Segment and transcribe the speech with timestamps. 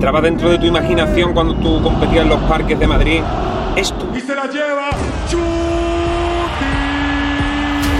[0.00, 3.20] entraba dentro de tu imaginación cuando tú competías en los parques de Madrid,
[3.76, 4.09] esto.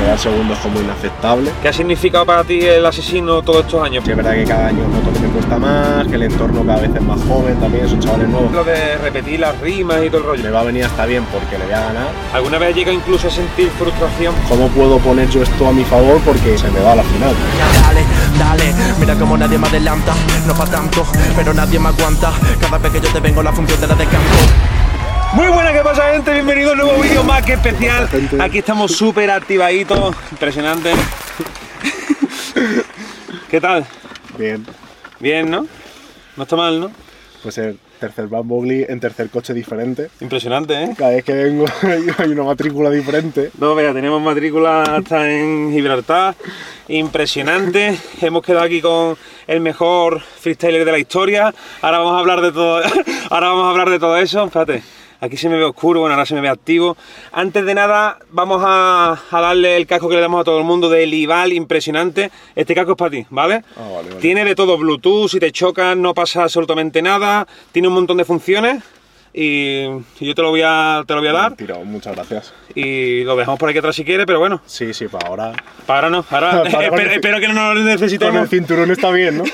[0.00, 1.50] Quedar segundo es como inaceptable.
[1.60, 4.02] ¿Qué ha significado para ti el asesino todos estos años?
[4.02, 6.80] Sí, es verdad que cada año noto que me cuesta más, que el entorno cada
[6.80, 8.50] vez es más joven también, son chavales nuevos.
[8.50, 10.42] Lo de repetir las rimas y todo el rollo.
[10.42, 12.08] Me va a venir hasta bien porque le voy a ganar.
[12.32, 14.34] ¿Alguna vez has llegado incluso a sentir frustración?
[14.48, 17.34] ¿Cómo puedo poner yo esto a mi favor porque se me va a la final?
[17.82, 18.04] Dale,
[18.38, 20.14] dale, mira como nadie me adelanta,
[20.46, 21.04] no pa' tanto,
[21.36, 22.32] pero nadie me aguanta.
[22.58, 24.79] Cada vez que yo te vengo la función de la descanso.
[25.32, 26.32] Muy buena, ¿qué pasa gente?
[26.32, 28.08] Bienvenido a un nuevo vídeo más que especial.
[28.40, 30.92] Aquí estamos súper activaditos, impresionante.
[33.48, 33.86] ¿Qué tal?
[34.36, 34.66] Bien.
[35.20, 35.68] Bien, ¿no?
[36.36, 36.90] No está mal, ¿no?
[37.44, 40.10] Pues el tercer Van Bogli en tercer coche diferente.
[40.20, 40.94] Impresionante, ¿eh?
[40.98, 41.64] Cada vez que vengo
[42.18, 43.52] hay una matrícula diferente.
[43.58, 46.34] No, vea, tenemos matrícula hasta en Gibraltar.
[46.88, 47.96] Impresionante.
[48.20, 51.54] Hemos quedado aquí con el mejor freestyler de la historia.
[51.82, 52.82] Ahora vamos a hablar de todo.
[53.30, 54.44] Ahora vamos a hablar de todo eso.
[54.46, 54.82] Espérate.
[55.20, 56.96] Aquí se me ve oscuro, bueno, ahora se me ve activo.
[57.32, 60.64] Antes de nada, vamos a, a darle el casco que le damos a todo el
[60.64, 62.30] mundo del Ival, impresionante.
[62.56, 63.62] Este casco es para ti, ¿vale?
[63.76, 64.20] Ah, vale, vale.
[64.20, 67.46] Tiene de todo Bluetooth, si te chocas no pasa absolutamente nada.
[67.72, 68.82] Tiene un montón de funciones
[69.32, 69.84] y,
[70.18, 71.56] y yo te lo voy a, te lo voy a dar.
[71.56, 72.52] Tiro, muchas gracias.
[72.74, 75.52] Y lo dejamos por aquí atrás si quieres, pero bueno, Sí, sí, para ahora.
[75.86, 76.24] para ahora no.
[76.30, 78.42] Ahora Para espero, con el- espero que no nos Con necesitemos.
[78.42, 79.44] el cinturón está bien, ¿no?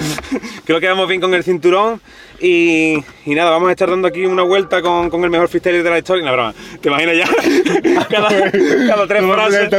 [0.64, 2.00] Creo que vamos bien con el cinturón.
[2.38, 5.82] Y, y nada, vamos a estar dando aquí una vuelta con, con el mejor freestyler
[5.82, 6.22] de la historia.
[6.24, 8.04] No, broma, ¿te imaginas ya?
[8.10, 9.70] cada, cada tres frases.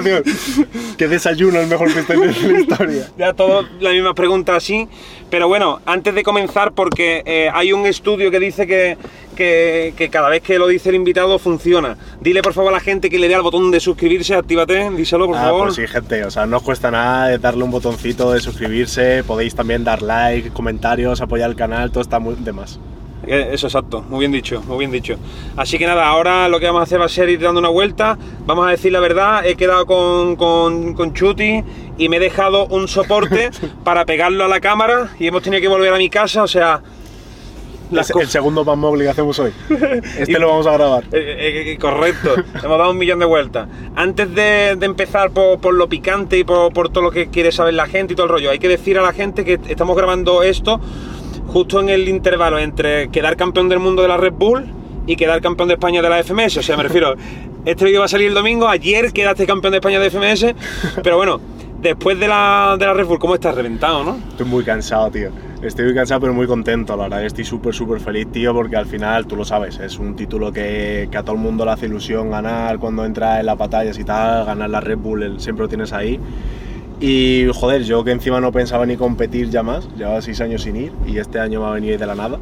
[0.97, 3.07] Que desayuno el mejor freestyle de la historia.
[3.17, 4.87] Ya todo las mismas preguntas así.
[5.29, 8.97] Pero bueno, antes de comenzar, porque eh, hay un estudio que dice que,
[9.35, 11.97] que, que cada vez que lo dice el invitado funciona.
[12.21, 15.25] Dile por favor a la gente que le dé al botón de suscribirse, actívate, díselo
[15.27, 15.63] por Ah, favor.
[15.65, 19.23] pues sí, gente, o sea, no os cuesta nada de darle un botoncito de suscribirse,
[19.25, 22.79] podéis también dar like, comentarios, apoyar el canal, todo está muy de más.
[23.27, 25.17] Eh, Eso, exacto, muy bien dicho, muy bien dicho.
[25.57, 27.69] Así que nada, ahora lo que vamos a hacer va a ser ir dando una
[27.69, 28.17] vuelta.
[28.45, 31.63] Vamos a decir la verdad, he quedado con, con, con Chuti
[31.97, 33.49] y me he dejado un soporte
[33.83, 36.81] para pegarlo a la cámara y hemos tenido que volver a mi casa, o sea...
[37.91, 39.51] las el segundo Van Mowgli que hacemos hoy.
[40.19, 41.03] Este lo vamos a grabar.
[41.05, 43.67] Eh, eh, eh, correcto, hemos dado un millón de vueltas.
[43.95, 47.51] Antes de, de empezar por, por lo picante y por, por todo lo que quiere
[47.51, 49.97] saber la gente y todo el rollo, hay que decir a la gente que estamos
[49.97, 50.79] grabando esto
[51.47, 54.65] justo en el intervalo entre quedar campeón del mundo de la Red Bull
[55.05, 56.57] y quedar campeón de España de la FMS.
[56.57, 57.15] O sea, me refiero,
[57.65, 60.53] este vídeo va a salir el domingo, ayer quedaste campeón de España de FMS,
[61.03, 61.39] pero bueno,
[61.81, 63.55] después de la, de la Red Bull, ¿cómo estás?
[63.55, 64.17] Reventado, ¿no?
[64.29, 65.29] Estoy muy cansado, tío.
[65.61, 67.25] Estoy muy cansado, pero muy contento, la verdad.
[67.25, 71.07] Estoy súper, súper feliz, tío, porque al final, tú lo sabes, es un título que,
[71.09, 74.03] que a todo el mundo le hace ilusión ganar cuando entra en las batallas y
[74.03, 76.19] tal, ganar la Red Bull, el- siempre lo tienes ahí.
[76.99, 80.75] Y joder, yo que encima no pensaba ni competir ya más, llevaba seis años sin
[80.77, 82.39] ir y este año me ha venido de la nada.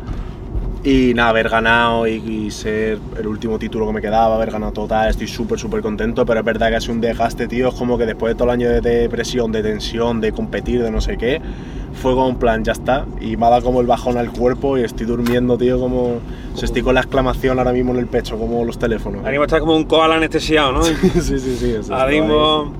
[0.84, 4.72] Y nada, haber ganado y, y ser el último título que me quedaba, haber ganado
[4.72, 7.98] total, estoy súper, súper contento, pero es verdad que es un desgaste, tío, es como
[7.98, 11.02] que después de todo el año de, de presión, de tensión, de competir, de no
[11.02, 11.42] sé qué,
[12.00, 14.78] fue como en plan, ya está, y me ha dado como el bajón al cuerpo
[14.78, 16.20] y estoy durmiendo, tío, como...
[16.54, 19.20] O sea, estoy con la exclamación ahora mismo en el pecho, como los teléfonos.
[19.22, 20.84] Ahora mismo estás como un koala anestesiado, ¿no?
[20.84, 21.72] sí, sí, sí.
[21.80, 22.74] eso Ahora estoy- mismo...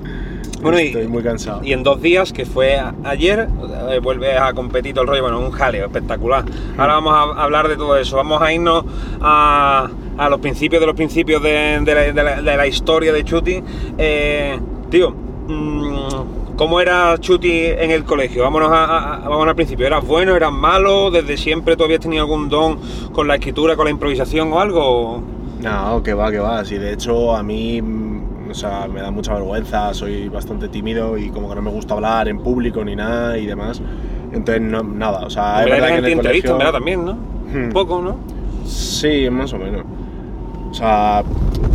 [0.62, 1.60] Bueno, y, Estoy muy cansado.
[1.62, 3.48] Y en dos días, que fue ayer,
[3.90, 6.44] eh, vuelves a competir todo el rollo, bueno, un jaleo espectacular.
[6.76, 8.84] Ahora vamos a hablar de todo eso, vamos a irnos
[9.20, 13.12] a, a los principios de los principios de, de la, de la- de la historia
[13.12, 13.62] de Chuti.
[13.98, 14.58] Eh,
[14.90, 18.42] tío, mm, ¿cómo era Chuti en el colegio?
[18.42, 21.10] Vámonos, a- vámonos al principio, ¿eras bueno, eras malo?
[21.10, 22.78] ¿Desde siempre tú habías tenido algún don
[23.12, 25.22] con la escritura, con la improvisación o algo?
[25.60, 26.64] No, que va, que va.
[26.64, 27.80] Sí, de hecho, a mí,
[28.50, 31.94] o sea, me da mucha vergüenza, soy bastante tímido y como que no me gusta
[31.94, 33.80] hablar en público ni nada y demás.
[34.32, 36.58] Entonces, no, nada, o sea, es verdad que en el entrevista, en colegio...
[36.58, 37.14] verdad, también, ¿no?
[37.14, 37.64] Hmm.
[37.66, 38.16] Un poco, ¿no?
[38.66, 39.84] Sí, más o menos.
[40.70, 41.22] O sea,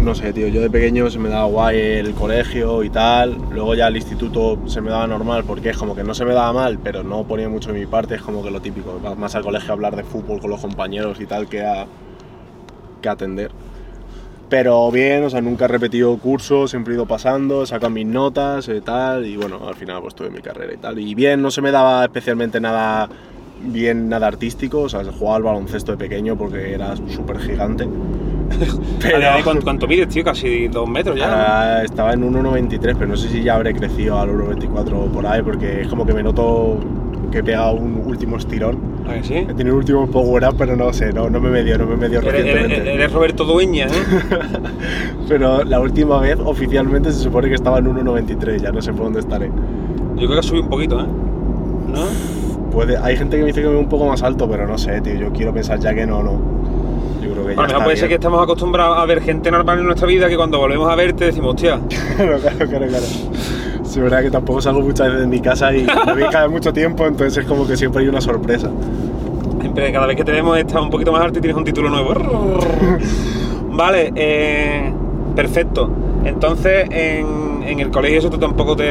[0.04, 3.74] no sé, tío, yo de pequeño se me daba guay el colegio y tal, luego
[3.74, 6.54] ya el instituto se me daba normal porque es como que no se me daba
[6.54, 9.44] mal, pero no ponía mucho de mi parte, es como que lo típico, más al
[9.44, 11.88] colegio hablar de fútbol con los compañeros y tal que a,
[13.02, 13.52] que atender.
[14.52, 18.06] Pero bien, o sea, nunca he repetido cursos, siempre he ido pasando, he sacado mis
[18.06, 21.00] notas y tal, y bueno, al final pues tuve mi carrera y tal.
[21.00, 23.08] Y bien, no se me daba especialmente nada
[23.62, 27.88] bien, nada artístico, o sea, jugaba al baloncesto de pequeño porque era súper gigante.
[29.02, 29.26] Pero...
[29.46, 30.26] ¿Cuánto, cuánto mides, tío?
[30.26, 31.84] Casi dos metros ya.
[31.84, 35.84] estaba en 1,93, pero no sé si ya habré crecido al 1,24 por ahí, porque
[35.84, 36.78] es como que me noto
[37.32, 38.78] que he pegado un último estirón.
[39.10, 39.36] ¿A que sí?
[39.36, 41.96] He tenido un último power up, pero no sé, no, no me medio, no me
[41.96, 42.94] medio Eres, recientemente.
[42.94, 43.90] eres- Roberto Dueña, ¿eh?
[45.28, 49.06] Pero la última vez oficialmente se supone que estaba en 1,93, ya no sé por
[49.06, 49.50] dónde estaré.
[50.18, 51.06] Yo creo que subí un poquito, ¿eh?
[51.88, 52.06] ¿No?
[52.72, 54.78] puede, hay gente que me dice que me veo un poco más alto, pero no
[54.78, 55.14] sé, tío.
[55.16, 56.40] Yo quiero pensar ya que no, no.
[57.22, 58.22] Yo creo que ya A lo mejor está puede ser que bien.
[58.22, 61.56] estamos acostumbrados a ver gente normal en nuestra vida que cuando volvemos a verte decimos,
[61.56, 61.80] hostia,
[62.18, 63.06] Claro, claro, claro, claro.
[63.92, 66.48] Sí, es verdad que tampoco salgo muchas veces de mi casa y me vi cada
[66.48, 68.70] mucho tiempo, entonces es como que siempre hay una sorpresa.
[69.60, 71.90] siempre cada vez que te vemos estás un poquito más alto y tienes un título
[71.90, 72.14] nuevo.
[73.72, 74.94] vale, eh,
[75.36, 75.90] perfecto.
[76.24, 78.86] Entonces, en, en el colegio eso tú tampoco te,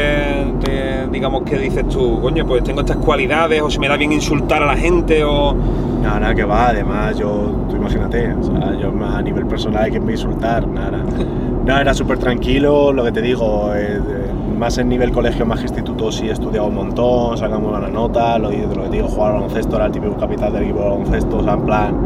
[0.63, 4.13] te- digamos que dices tú, coño, pues tengo estas cualidades o se me da bien
[4.13, 5.55] insultar a la gente o...
[6.03, 9.99] Nada, nada que va, además yo, tú imagínate, o sea, yo a nivel personal que
[10.01, 11.03] me insultar, nada.
[11.71, 11.81] nada.
[11.83, 16.13] Era súper tranquilo, lo que te digo, eh, de- más en nivel colegio, más instituto,
[16.13, 19.35] sí he estudiado un montón, sacamos buenas notas, lo, lo que te digo, jugar al
[19.41, 21.97] baloncesto, era el típico capitán del equipo de baloncesto, o sea, en plan,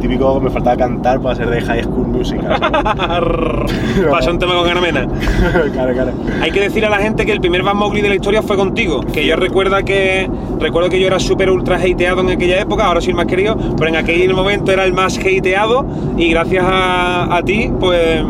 [0.00, 2.58] típico que me faltaba cantar para ser de High School Musical.
[4.10, 5.06] Pasa un tema con Anamena.
[5.74, 6.12] claro, claro.
[6.40, 8.56] Hay que decir a la gente que el primer Van Mowgli de la historia fue
[8.56, 9.00] contigo.
[9.12, 10.26] Que yo recuerdo que
[10.58, 13.56] recuerdo que yo era súper ultra hateado en aquella época, ahora soy el más querido,
[13.76, 15.84] pero en aquel momento era el más hateado
[16.16, 18.22] y gracias a, a ti, pues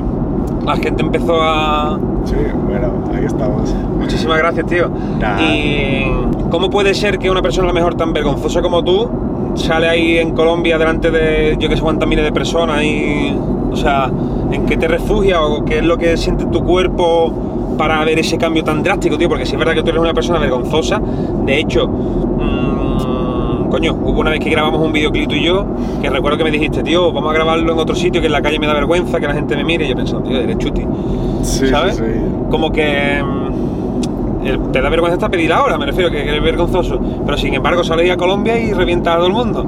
[0.65, 1.99] la gente empezó a...
[2.25, 2.35] Sí,
[2.69, 3.75] bueno, ahí estamos.
[3.99, 4.91] Muchísimas gracias, tío.
[5.41, 6.05] Y
[6.51, 9.09] ¿cómo puede ser que una persona a lo mejor tan vergonzosa como tú
[9.55, 13.37] sale ahí en Colombia delante de yo que sé cuántas miles de personas y...
[13.73, 14.11] O sea,
[14.51, 17.33] ¿en qué te refugias o qué es lo que siente tu cuerpo
[17.79, 19.29] para ver ese cambio tan drástico, tío?
[19.29, 21.01] Porque sí es verdad que tú eres una persona vergonzosa.
[21.45, 21.89] De hecho,
[23.71, 25.67] coño, hubo una vez que grabamos un videoclip tú y yo,
[26.03, 28.43] que recuerdo que me dijiste, tío, vamos a grabarlo en otro sitio, que en la
[28.43, 29.87] calle me da vergüenza, que la gente me mire.
[29.87, 30.87] Y yo pensaba, tío, eres chuti.
[31.43, 31.97] Sí, ¿sabes?
[31.97, 32.21] sí, sí.
[32.51, 37.01] Como que mm, te da vergüenza hasta pedir ahora, me refiero, que, que eres vergonzoso.
[37.25, 39.67] Pero sin embargo, sales a Colombia y revientas a todo el mundo.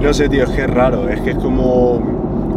[0.00, 1.98] No sé, tío, es que es raro, es que es como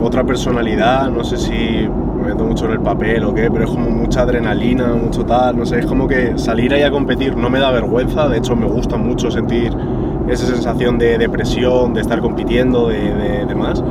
[0.01, 3.69] otra personalidad, no sé si me meto mucho en el papel o qué, pero es
[3.69, 7.49] como mucha adrenalina, mucho tal, no sé, es como que salir ahí a competir no
[7.49, 9.71] me da vergüenza, de hecho me gusta mucho sentir
[10.27, 13.83] esa sensación de, de presión, de estar compitiendo, de, de, de más,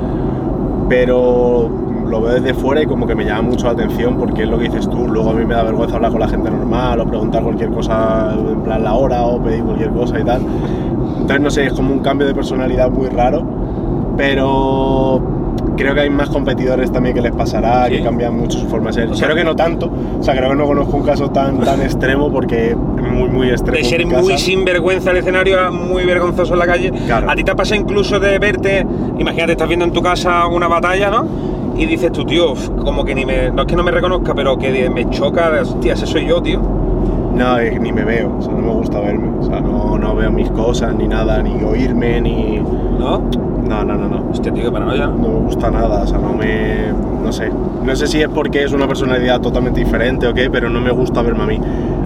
[0.89, 1.71] pero
[2.07, 4.59] lo veo desde fuera y como que me llama mucho la atención porque es lo
[4.59, 7.07] que dices tú, luego a mí me da vergüenza hablar con la gente normal o
[7.07, 10.43] preguntar cualquier cosa en plan la hora o pedir cualquier cosa y tal.
[10.43, 13.45] Entonces, no sé, es como un cambio de personalidad muy raro,
[14.17, 15.21] pero
[15.77, 17.97] creo que hay más competidores también que les pasará, Sí.
[17.97, 19.09] que cambian mucho su forma de ser.
[19.11, 21.61] O sea- creo que no tanto, o sea, creo que no conozco un caso tan,
[21.65, 23.79] tan extremo porque es muy, muy extremo.
[23.79, 26.91] De ser en muy sinvergüenza el escenario a muy vergonzoso en la calle.
[27.07, 27.31] Claro.
[27.31, 28.87] A ti te pasa incluso de verte,
[29.19, 31.27] imagínate, estás viendo en tu casa una batalla, ¿no?
[31.77, 33.51] Y dices tú, tío, como que ni me.
[33.51, 36.61] No es que no me reconozca, pero que me choca, hostia, ese soy yo, tío.
[37.37, 40.33] No, ni me veo, o sea, no me gusta verme, o sea, no, no veo
[40.33, 42.59] mis cosas, ni nada, ni oírme, ni...
[42.99, 43.19] ¿No?
[43.69, 44.31] No, no, no, no.
[44.31, 45.09] Hostia, tío, qué paranoia.
[45.09, 46.93] No me gusta nada, o sea, no me...
[47.23, 47.51] no sé.
[47.85, 50.91] No sé si es porque es una personalidad totalmente diferente o qué, pero no me
[50.91, 51.61] gusta verme a mí.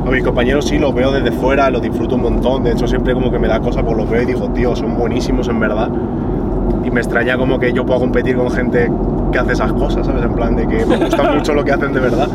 [0.05, 3.15] A mis compañeros sí, los veo desde fuera, los disfruto un montón, de hecho siempre
[3.15, 5.91] como que me da cosa por los veo y digo, tío, son buenísimos en verdad.
[6.83, 8.91] Y me extraña como que yo pueda competir con gente
[9.31, 10.25] que hace esas cosas, ¿sabes?
[10.25, 12.29] En plan de que me gusta mucho lo que hacen de verdad.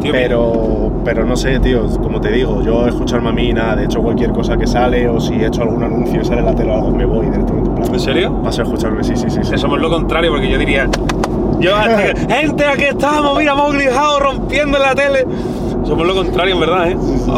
[0.00, 3.84] Tío, pero, pero no sé, tío, como te digo, yo escucharme a mí, nada, de
[3.84, 6.70] hecho cualquier cosa que sale o si he hecho algún anuncio y sale la tele
[6.70, 7.68] o algo, me voy directamente.
[7.70, 8.42] en plan, ¿En serio?
[8.42, 9.40] Paso a escucharme, sí, sí, sí.
[9.58, 10.88] somos lo contrario, porque yo diría.
[11.60, 11.72] Yo,
[12.28, 15.26] gente, aquí estamos, mira Mowgli House rompiendo en la tele.
[15.84, 16.96] Somos lo contrario, en verdad, ¿eh?
[17.00, 17.30] sí, sí.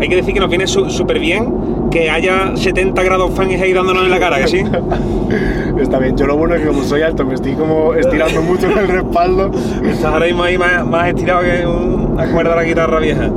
[0.00, 1.52] Hay que decir que nos viene su- súper bien
[1.90, 4.62] que haya 70 grados ahí dándonos en la cara, que sí.
[5.80, 8.66] Está bien, yo lo bueno es que como soy alto me estoy como estirando mucho
[8.70, 9.50] en el respaldo.
[9.84, 13.30] Estás ahora mismo ahí más, más estirado que una cuerda de la guitarra vieja.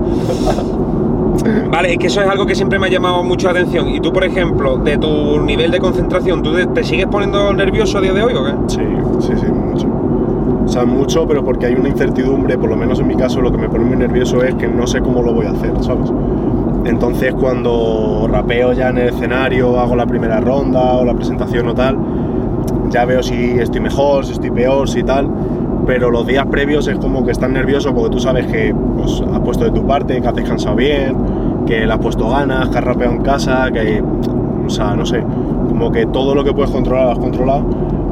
[1.69, 3.87] Vale, es que eso es algo que siempre me ha llamado mucho la atención.
[3.89, 7.97] Y tú, por ejemplo, de tu nivel de concentración, ¿tú te- te sigues poniendo nervioso
[7.97, 8.51] a día de hoy o qué?
[8.67, 8.81] Sí,
[9.19, 9.87] sí, sí, mucho.
[10.65, 13.51] O sea, mucho, pero porque hay una incertidumbre, por lo menos en mi caso lo
[13.51, 16.11] que me pone muy nervioso es que no sé cómo lo voy a hacer, ¿sabes?
[16.85, 21.75] Entonces cuando rapeo ya en el escenario, hago la primera ronda o la presentación o
[21.75, 21.97] tal,
[22.89, 25.29] ya veo si estoy mejor, si estoy peor, si tal,
[25.85, 29.39] pero los días previos es como que estás nervioso porque tú sabes que pues, has
[29.39, 31.15] puesto de tu parte, que has descansado bien,
[31.65, 34.03] que le has puesto ganas, que has rapeado en casa, que,
[34.65, 35.23] o sea, no sé,
[35.67, 37.65] como que todo lo que puedes controlar lo has controlado,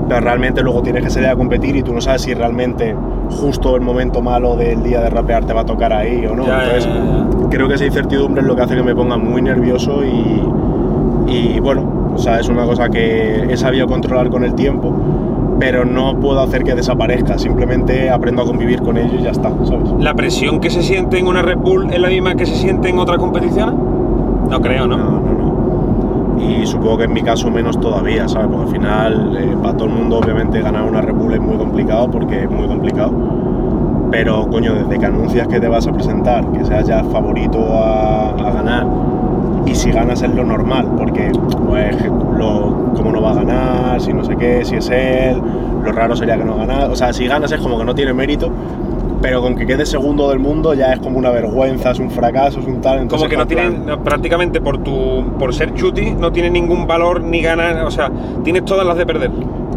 [0.10, 2.96] pero realmente luego tienes que salir a competir y tú no sabes si realmente
[3.30, 6.48] justo el momento malo del día de rapear te va a tocar ahí o no.
[6.48, 6.94] Ya, Entonces, ya,
[7.44, 7.50] ya.
[7.50, 10.44] creo que esa incertidumbre es lo que hace que me ponga muy nervioso y,
[11.32, 14.92] y bueno, o sea, es una cosa que he sabido controlar con el tiempo,
[15.60, 19.52] pero no puedo hacer que desaparezca, simplemente aprendo a convivir con ello y ya está,
[19.64, 19.92] ¿sabes?
[20.00, 22.90] ¿La presión que se siente en una Red Bull es la misma que se siente
[22.90, 23.76] en otras competiciones?
[24.50, 24.88] No creo.
[24.88, 25.39] No, no, no.
[26.50, 28.48] Y supongo que en mi caso menos todavía, ¿sabes?
[28.48, 32.10] Porque al final, eh, para todo el mundo, obviamente, ganar una Bull es muy complicado,
[32.10, 33.14] porque es muy complicado.
[34.12, 38.30] Pero, coño, desde que anuncias que te vas a presentar, que seas ya favorito a,
[38.30, 38.88] a ganar,
[39.68, 41.32] y si ganas es lo normal, porque
[41.68, 41.96] pues
[42.36, 45.40] lo, cómo no va a ganar, si no sé qué, si es él,
[45.84, 48.14] lo raro sería que no ganara, o sea, si ganas es como que no tiene
[48.14, 48.50] mérito,
[49.22, 52.60] pero con que quede segundo del mundo ya es como una vergüenza, es un fracaso,
[52.60, 53.08] es un tal.
[53.08, 57.42] Como que no tienen, prácticamente por tu por ser chuti, no tiene ningún valor ni
[57.42, 58.12] ganar, o sea,
[58.44, 59.32] tienes todas las de perder.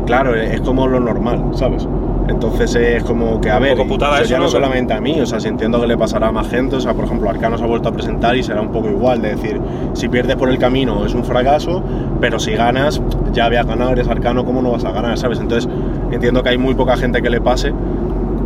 [0.07, 1.87] Claro, es como lo normal, ¿sabes?
[2.29, 5.49] Entonces es como que, a ver, putada ya no, solamente a mí, o sea, si
[5.49, 7.89] entiendo que le pasará a más gente, o sea, por ejemplo, Arcano se ha vuelto
[7.89, 9.61] a presentar y será un poco igual, de decir,
[9.93, 11.83] si pierdes por el camino es un fracaso,
[12.21, 15.41] pero si ganas, ya habías ganado, eres Arcano, ¿cómo no vas a ganar, sabes?
[15.41, 15.69] Entonces
[16.13, 17.73] entiendo que hay muy poca gente que le pase,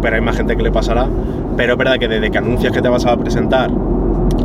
[0.03, 1.07] pero hay más gente que le pasará,
[1.57, 3.71] pero es verdad que desde que anuncias que te vas a presentar,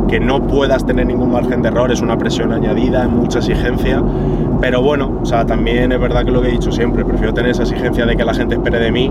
[0.08, 4.02] que no puedas tener ningún margen de error es una presión añadida, mucha exigencia,
[4.60, 7.50] pero bueno, o sea, también es verdad que lo que he dicho siempre, prefiero tener
[7.50, 9.10] esa exigencia de que la gente espere de mí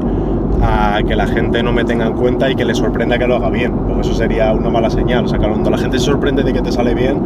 [0.61, 3.35] a que la gente no me tenga en cuenta y que le sorprenda que lo
[3.35, 5.25] haga bien, porque eso sería una mala señal.
[5.25, 7.21] O sea, que cuando la gente se sorprende de que te sale bien,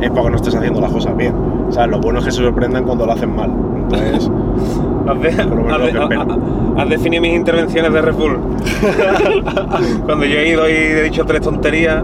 [0.00, 1.34] es porque no estés haciendo las cosas bien.
[1.68, 3.52] O sea, lo bueno es que se sorprendan cuando lo hacen mal.
[3.76, 4.30] Entonces,
[6.76, 8.38] has, definido mis intervenciones de Red Bull.
[10.04, 12.02] cuando yo he ido y he dicho tres tonterías.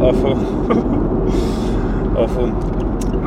[0.00, 0.28] Ofu.
[2.16, 2.52] Ofu.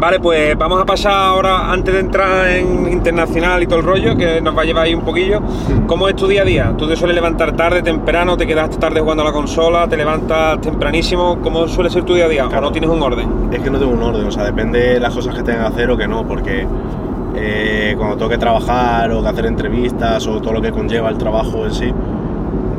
[0.01, 4.17] Vale, pues vamos a pasar ahora, antes de entrar en internacional y todo el rollo,
[4.17, 5.41] que nos va a llevar ahí un poquillo.
[5.85, 6.73] ¿Cómo es tu día a día?
[6.75, 10.59] ¿Tú te sueles levantar tarde, temprano, te quedas tarde jugando a la consola, te levantas
[10.59, 11.38] tempranísimo?
[11.43, 12.47] ¿Cómo suele ser tu día a día?
[12.47, 13.50] ¿O no tienes un orden?
[13.51, 15.67] Es que no tengo un orden, o sea, depende de las cosas que tenga que
[15.67, 16.65] hacer o que no, porque
[17.35, 21.17] eh, cuando tengo que trabajar o que hacer entrevistas o todo lo que conlleva el
[21.17, 21.93] trabajo en sí,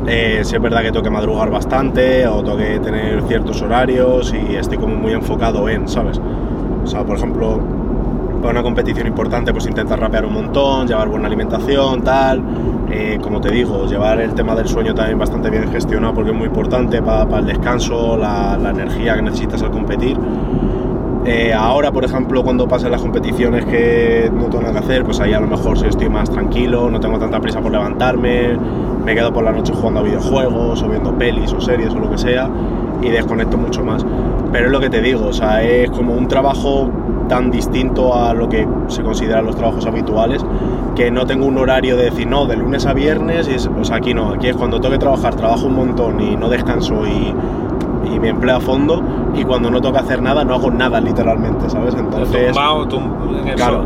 [0.07, 4.33] eh, si es verdad que tengo que madrugar bastante o tengo que tener ciertos horarios
[4.33, 6.19] y estoy como muy enfocado en, ¿sabes?
[6.83, 7.59] O sea, por ejemplo,
[8.41, 12.43] para una competición importante, pues intentar rapear un montón, llevar buena alimentación, tal.
[12.91, 16.37] Eh, como te digo, llevar el tema del sueño también bastante bien gestionado porque es
[16.37, 20.17] muy importante para, el descanso, la, energía que necesitas al competir.
[21.25, 25.21] Eh, ahora, por ejemplo, cuando pasen las competiciones que no tengo nada que hacer, pues
[25.21, 28.57] ahí a lo mejor si estoy más tranquilo, no tengo tanta prisa por levantarme,
[29.05, 32.09] me quedo por la noche jugando a videojuegos o viendo pelis o series o lo
[32.09, 32.49] que sea
[33.01, 34.05] y desconecto mucho más.
[34.51, 36.89] Pero es lo que te digo, o sea, es como un trabajo
[37.29, 40.45] tan distinto a lo que se consideran los trabajos habituales
[40.93, 43.95] que no tengo un horario de decir, no, de lunes a viernes, y es, sea,
[43.95, 47.33] aquí no, aquí es cuando tengo que trabajar, trabajo un montón y no descanso y,
[48.13, 49.01] y me empleo a fondo
[49.33, 51.95] y cuando no toca hacer nada no hago nada literalmente, ¿sabes?
[51.95, 52.53] Entonces...
[53.39, 53.85] en, el claro,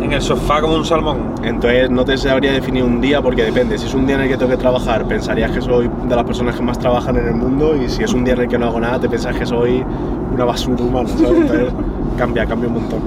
[0.00, 1.34] en el sofá como un salmón.
[1.42, 3.78] Entonces no te sabría definir un día porque depende.
[3.78, 6.24] Si es un día en el que tengo que trabajar, pensarías que soy de las
[6.24, 8.58] personas que más trabajan en el mundo y si es un día en el que
[8.58, 9.84] no hago nada, te piensas que soy
[10.32, 11.40] una basura humana, ¿sabes?
[11.40, 11.72] Entonces
[12.16, 13.00] cambia, cambia un montón.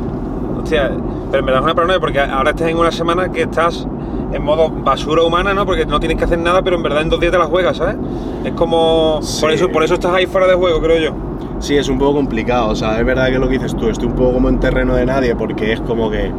[0.58, 0.92] Hostia,
[1.32, 3.88] pero me das una paranoia porque ahora estás en una semana que estás
[4.32, 5.66] en modo basura humana, ¿no?
[5.66, 7.78] Porque no tienes que hacer nada, pero en verdad en dos días te la juegas,
[7.78, 7.98] ¿sabes?
[8.44, 9.20] Es como...
[9.40, 11.16] Por, eso, por eso estás ahí fuera de juego, creo yo.
[11.60, 14.08] Sí, es un poco complicado, o sea, es verdad que lo que dices tú, estoy
[14.08, 16.32] un poco como en terreno de nadie porque es como que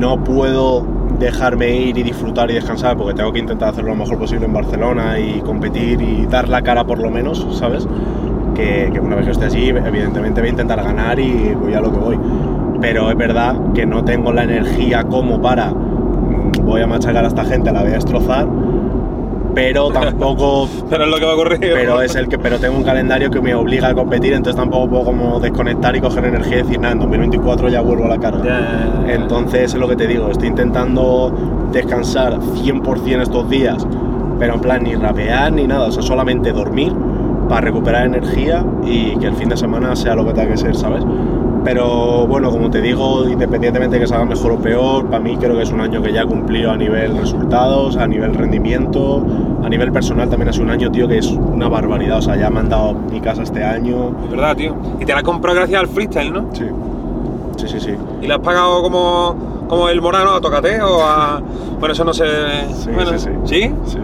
[0.00, 0.86] no puedo
[1.18, 4.52] dejarme ir y disfrutar y descansar porque tengo que intentar hacerlo lo mejor posible en
[4.52, 7.88] Barcelona y competir y dar la cara por lo menos, ¿sabes?
[8.54, 11.80] Que, que una vez que esté allí, evidentemente voy a intentar ganar y voy a
[11.80, 12.18] lo que voy.
[12.80, 15.72] Pero es verdad que no tengo la energía como para
[16.64, 18.46] voy a machacar a esta gente, la voy a destrozar,
[19.54, 20.68] pero tampoco.
[20.88, 21.58] pero es lo que va a ocurrir.
[21.60, 24.88] Pero es el que, pero tengo un calendario que me obliga a competir, entonces tampoco
[24.88, 28.18] puedo como desconectar y coger energía y decir, nada, en 2024 ya vuelvo a la
[28.18, 29.04] carga.
[29.08, 31.32] entonces es lo que te digo, estoy intentando
[31.72, 33.86] descansar 100% estos días,
[34.38, 36.92] pero en plan ni rapear ni nada, o sea, solamente dormir
[37.48, 40.74] para recuperar energía y que el fin de semana sea lo que tenga que ser,
[40.74, 41.04] ¿sabes?
[41.64, 45.56] Pero bueno, como te digo, independientemente de que salga mejor o peor, para mí creo
[45.56, 49.24] que es un año que ya cumplido a nivel resultados, a nivel rendimiento,
[49.62, 52.18] a nivel personal también ha sido un año, tío, que es una barbaridad.
[52.18, 54.12] O sea, ya me han dado mi casa este año.
[54.24, 54.76] Es verdad, tío.
[55.00, 56.48] Y te la comprado gracias al freestyle, ¿no?
[56.52, 56.64] Sí.
[57.56, 57.94] Sí, sí, sí.
[58.20, 61.40] ¿Y la has pagado como, como el Morano a Tocate o a.?
[61.78, 62.24] Bueno, eso no sé.
[62.74, 63.70] Sí, bueno, sí, sí.
[63.86, 63.98] ¿Sí?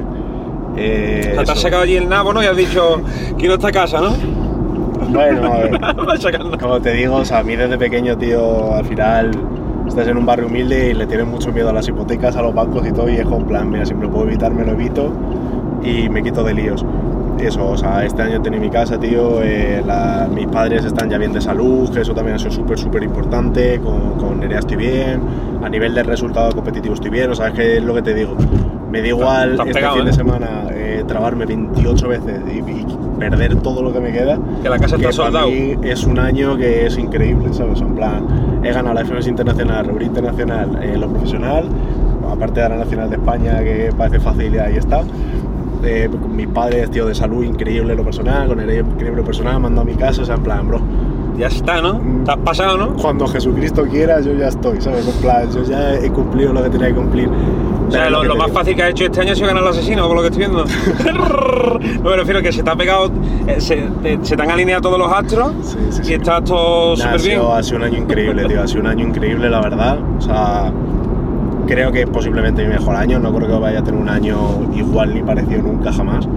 [0.76, 2.40] Eh, te has sacado allí el nabo, ¿no?
[2.40, 3.00] Y has dicho,
[3.38, 4.37] quiero esta casa, ¿no?
[5.10, 5.52] Bueno,
[6.60, 9.30] como te digo, o a mí desde pequeño, tío, al final
[9.86, 12.54] estás en un barrio humilde y le tienes mucho miedo a las hipotecas, a los
[12.54, 15.12] bancos y todo, y es con plan, mira, siempre puedo evitar, me lo evito
[15.82, 16.84] y me quito de líos.
[17.38, 19.82] Eso, o sea, este año tengo mi casa, tío, eh,
[20.34, 23.80] mis padres están ya bien de salud, que eso también ha sido súper, súper importante,
[23.80, 25.20] con, con Nerea estoy bien,
[25.62, 28.14] a nivel de resultado competitivo estoy bien, o sea, es que es lo que te
[28.14, 28.36] digo.
[28.90, 30.14] Me da igual este fin de ¿eh?
[30.14, 32.62] semana eh, trabarme 28 veces y,
[33.18, 34.38] perder todo lo que me queda.
[34.62, 35.48] Que la casa está soldado.
[35.48, 37.80] es un año que es increíble, ¿sabes?
[37.80, 41.68] En plan, he ganado la FMS Internacional, Rubri Internacional, eh, lo profesional,
[42.30, 45.02] aparte de la Nacional de España, que parece fácil y ahí está.
[45.84, 49.84] Eh, mis padres, tío, de salud increíble lo personal, con el increíble personal, mando a
[49.84, 50.80] mi casa, o sea, en plan, bro,
[51.38, 52.00] ya está, ¿no?
[52.24, 52.96] Te has pasado, ¿no?
[52.96, 55.06] Cuando Jesucristo quiera, yo ya estoy, ¿sabes?
[55.06, 57.28] En plan, yo ya he cumplido lo que tenía que cumplir.
[57.88, 59.70] O sea, Pero lo, más fácil que has hecho este año ha sido ganar al
[59.70, 60.64] asesino, por lo que estoy viendo.
[62.02, 63.10] no me refiero que se te ha pegado,
[63.46, 63.88] eh, se,
[64.22, 67.32] se te han alineado todos los astros Sí, sí, y estás todo ha, súper bien.
[67.32, 68.62] sido, ha sido un año increíble, tío.
[68.62, 69.98] Ha sido un año increíble, la verdad.
[70.18, 70.70] O sea,
[71.66, 73.18] creo que es posiblemente mi mejor año.
[73.18, 74.36] No creo que vaya a tener un año
[74.74, 76.28] igual ni parecido nunca jamás.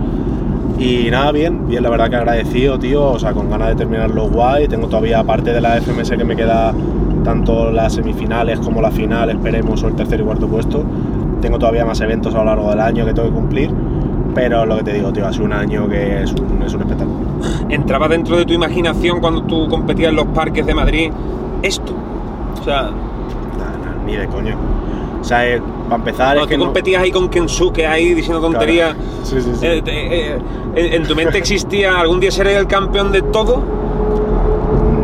[0.80, 3.10] Y nada, bien, bien, la verdad que agradecido, tío.
[3.10, 4.68] O sea, con ganas de terminarlo guay.
[4.70, 6.74] Tengo todavía, aparte de la FMS que me queda
[7.24, 10.84] tanto las semifinales como la final, esperemos, o el tercer y cuarto puesto.
[11.42, 13.72] Tengo todavía más eventos a lo largo del año que tengo que cumplir.
[14.34, 16.82] Pero lo que te digo, tío, ha sido un año que es un, es un
[16.82, 17.18] espectáculo.
[17.70, 21.12] Entraba dentro de tu imaginación cuando tú competías en los parques de Madrid
[21.62, 21.94] esto.
[22.60, 24.56] O sea, Nah, nah, ni de coño.
[25.20, 28.14] O sea, eh, para empezar, cuando es que tú no- competías ahí con Kensuke ahí
[28.14, 28.94] diciendo tonterías.
[28.94, 29.10] Claro.
[29.24, 29.66] Sí, sí, sí.
[29.66, 30.40] eh, eh,
[30.76, 33.62] en, en tu mente existía algún día seré el campeón de todo.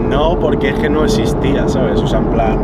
[0.09, 1.99] No, porque es que no existía, ¿sabes?
[1.99, 2.59] O sea, en plan,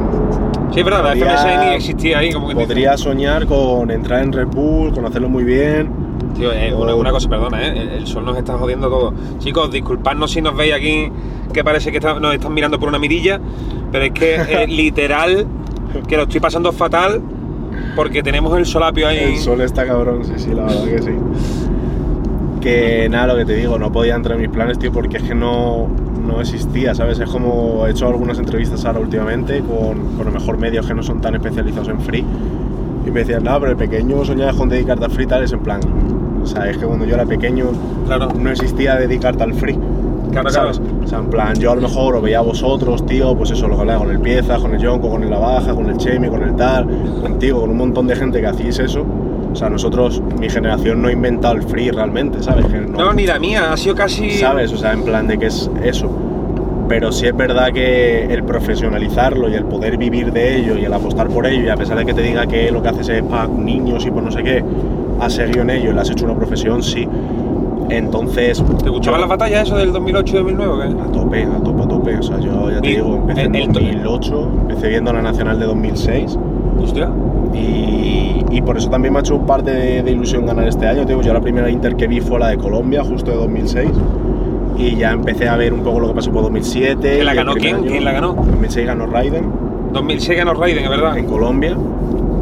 [0.73, 2.65] Sí, es verdad, la Podría- FMS ni existía ahí, como que dice.
[2.67, 5.89] podría soñar con entrar en Red Bull, con hacerlo muy bien.
[6.35, 7.73] Tío, eh, una, una cosa, perdona, ¿eh?
[7.79, 9.13] el, el sol nos está jodiendo todo.
[9.39, 11.11] Chicos, disculpadnos si nos veis aquí,
[11.53, 13.39] que parece que está- nos están mirando por una mirilla,
[13.91, 15.45] pero es que eh, literal,
[16.07, 17.21] que lo estoy pasando fatal
[17.95, 19.33] porque tenemos el solapio ahí.
[19.35, 21.11] El sol está cabrón, sí, sí, la verdad que sí.
[22.63, 25.23] Que nada, lo que te digo, no podía entrar en mis planes, tío, porque es
[25.23, 25.87] que no,
[26.25, 27.19] no existía, ¿sabes?
[27.19, 31.03] Es como he hecho algunas entrevistas ahora últimamente con, con los mejor medios que no
[31.03, 32.23] son tan especializados en free.
[33.05, 35.59] Y me decían, no, pero el pequeño soñabas con dedicarte al free, tal, es en
[35.59, 35.81] plan.
[36.41, 37.65] O sea, es que cuando yo era pequeño
[38.05, 39.77] Claro, no existía dedicarte al free.
[40.31, 40.79] claro, ¿sabes?
[40.79, 40.95] claro.
[41.03, 43.67] O sea, en plan, yo a lo mejor os veía a vosotros, tío, pues eso,
[43.67, 45.97] lo que hablaba con el Pieza, con el Yonko, con el La Baja, con el
[45.97, 46.87] Chemi, con el Tal,
[47.21, 49.05] contigo, con un montón de gente que hacéis eso.
[49.53, 52.65] O sea, nosotros, mi generación no ha inventado el free realmente, ¿sabes?
[52.65, 54.31] Que No, ni la mía, ha sido casi.
[54.31, 54.73] ¿Sabes?
[54.73, 56.09] O sea, en plan de que es eso.
[56.89, 60.93] Pero sí es verdad que el profesionalizarlo y el poder vivir de ello y el
[60.93, 63.23] apostar por ello, y a pesar de que te diga que lo que haces es
[63.23, 64.63] para niños y por no sé qué,
[65.21, 67.07] has seguido en ello y le has hecho una profesión, sí.
[67.89, 68.63] Entonces.
[68.83, 71.01] ¿Te yo- las batallas eso del 2008 y 2009 o qué?
[71.01, 72.17] a tope, a tope, a tope.
[72.17, 75.59] O sea, yo ya te Y digo, empecé en el- 2008, empecé viendo la Nacional
[75.59, 76.37] de 2006
[76.83, 77.09] Hostia.
[77.53, 81.05] y, y por eso también me ha hecho parte de, de ilusión ganar este año.
[81.05, 83.89] Tío, yo la primera Inter que vi fue la de Colombia, justo de 2006.
[84.77, 87.17] Y ya empecé a ver un poco lo que pasó por 2007.
[87.17, 87.75] ¿Que la ganó quién?
[87.75, 88.33] año- ¿Quién la ganó?
[88.33, 89.45] 2006 ganó Raiden
[89.93, 91.17] 2006 ganó Raiden, es verdad.
[91.17, 91.77] en Colombia.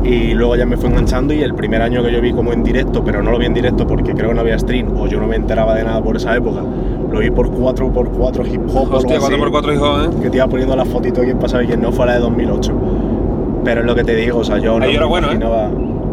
[0.04, 2.64] Y luego ya me fue enganchando y el primer año que yo vi como en
[2.64, 5.20] directo, pero no lo vi en directo porque creo que no había stream o yo
[5.20, 6.62] no me enteraba de nada por esa época,
[7.12, 10.10] lo vi por 4x4 hip hop Hostia, algo así 4x4 hijo, ¿eh?
[10.24, 12.20] que te iba poniendo la fotito de quién pasaba y quién no fue la de
[12.22, 12.74] 2008.
[13.64, 15.40] Pero es lo que te digo, o sea, yo no Ahí era bueno, ¿eh?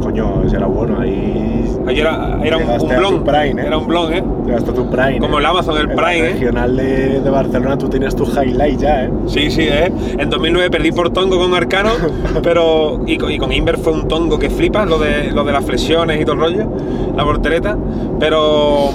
[0.01, 1.65] Coño, ese era bueno, ahí...
[1.87, 3.67] Ahí era, era un, prime, ¿eh?
[3.67, 4.23] Era un blon, ¿eh?
[4.55, 5.19] A tu Prime.
[5.21, 5.41] Como ¿eh?
[5.41, 6.33] el Amazon, el Prime, ¿eh?
[6.35, 9.11] regional de, de Barcelona tú tienes tu highlight ya, ¿eh?
[9.27, 9.91] Sí, sí, ¿eh?
[10.19, 11.91] En 2009 perdí por tongo con Arcano,
[12.43, 13.01] pero.
[13.07, 15.65] Y con, y con Inver fue un tongo que flipa, lo de, lo de las
[15.65, 16.69] flexiones y todo el rollo,
[17.17, 17.77] la voltereta,
[18.21, 18.91] pero.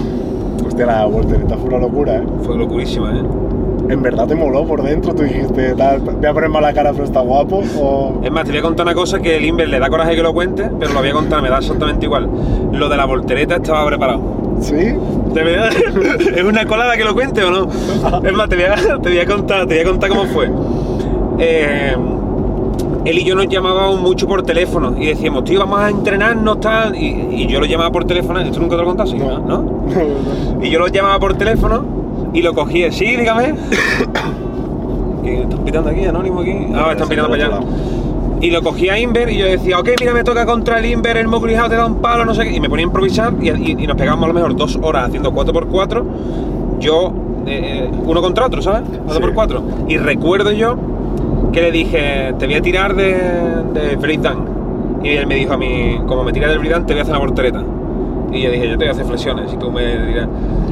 [0.65, 2.23] Hostia, la voltereta fue una locura, ¿eh?
[2.43, 3.23] Fue locurísima, ¿eh?
[3.89, 5.13] ¿En verdad te moló por dentro?
[5.13, 7.63] ¿Tú dijiste, voy a poner mala cara pero está guapo?
[7.79, 8.21] O...
[8.23, 10.23] Es más, te voy a contar una cosa que el Inver le da coraje que
[10.23, 12.29] lo cuente, pero lo voy a contar, me da exactamente igual.
[12.71, 14.21] Lo de la voltereta estaba preparado.
[14.61, 14.75] ¿Sí?
[16.35, 17.67] ¿Es una colada que lo cuente o no?
[18.23, 20.49] Es más, te voy a, te voy a contar, te voy a contar cómo fue.
[21.39, 21.95] Eh,
[23.05, 26.95] él y yo nos llamábamos mucho por teléfono y decíamos, tío, vamos a entrenarnos, tal.
[26.95, 29.17] Y, y yo lo llamaba por teléfono, ¿esto nunca te lo contaste?
[29.17, 29.39] ¿no?
[29.39, 29.65] ¿No?
[30.61, 32.02] Y yo lo llamaba por teléfono
[32.33, 33.53] y lo cogía, sí, dígame.
[35.23, 36.51] ¿Qué están pitando aquí, anónimo aquí?
[36.75, 37.59] Ah, están pitando para allá.
[38.41, 41.15] Y lo cogía a Inver y yo decía, ok, mira, me toca contra el Inver,
[41.15, 42.51] el Mowgli House te da un palo, no sé qué.
[42.55, 45.07] Y me ponía a improvisar y, y- y nos pegábamos a lo mejor dos horas
[45.07, 46.03] haciendo 4x4.
[46.79, 47.13] Yo,
[47.45, 48.81] eh, uno contra otro, ¿sabes?
[49.07, 49.61] 4x4.
[49.87, 50.75] Y recuerdo yo
[51.53, 53.13] que le dije, te voy a tirar de,
[53.73, 54.49] de breakdown.
[55.03, 57.15] Y él me dijo a mí, como me tiras del breakdown, te voy a hacer
[57.15, 57.63] una voltereta.
[58.33, 60.27] Y yo dije, yo te voy a hacer flexiones y tú me dirás.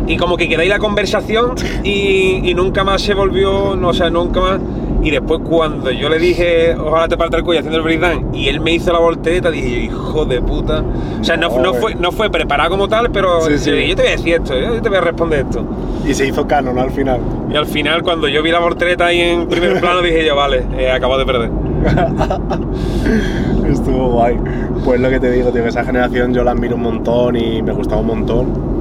[0.08, 3.94] Y como que quedé ahí la conversación y, y nunca más se volvió, no, o
[3.94, 4.60] sea, nunca más.
[5.04, 8.50] Y después cuando yo le dije, ojalá te parta el cuello haciendo el breakdown, y
[8.50, 10.84] él me hizo la voltereta, dije, hijo de puta.
[11.20, 13.70] O sea, no, no fue, no fue preparado como tal, pero Sí, sí.
[13.72, 15.64] eh, yo te voy a decir esto, yo te voy a responder esto.
[16.08, 17.20] Y se hizo canon al final.
[17.52, 20.64] Y al final, cuando yo vi la voltereta ahí en primer plano, dije yo, vale,
[20.78, 21.50] he acabado de perder.
[23.68, 24.38] Estuvo guay.
[24.86, 27.62] Pues lo que te digo, tío, que esa generación yo la admiro un montón y
[27.62, 28.72] me gustaba un montón.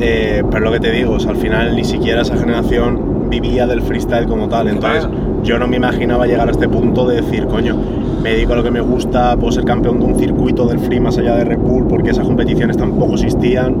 [0.00, 3.66] Eh, pero lo que te digo, o sea, al final ni siquiera esa generación vivía
[3.66, 4.68] del freestyle como tal.
[4.68, 5.08] Entonces
[5.42, 7.76] yo no me imaginaba llegar a este punto de decir, coño,
[8.22, 11.00] me dedico a lo que me gusta, puedo ser campeón de un circuito del free
[11.00, 13.76] más allá de Red Bull porque esas competiciones tampoco existían.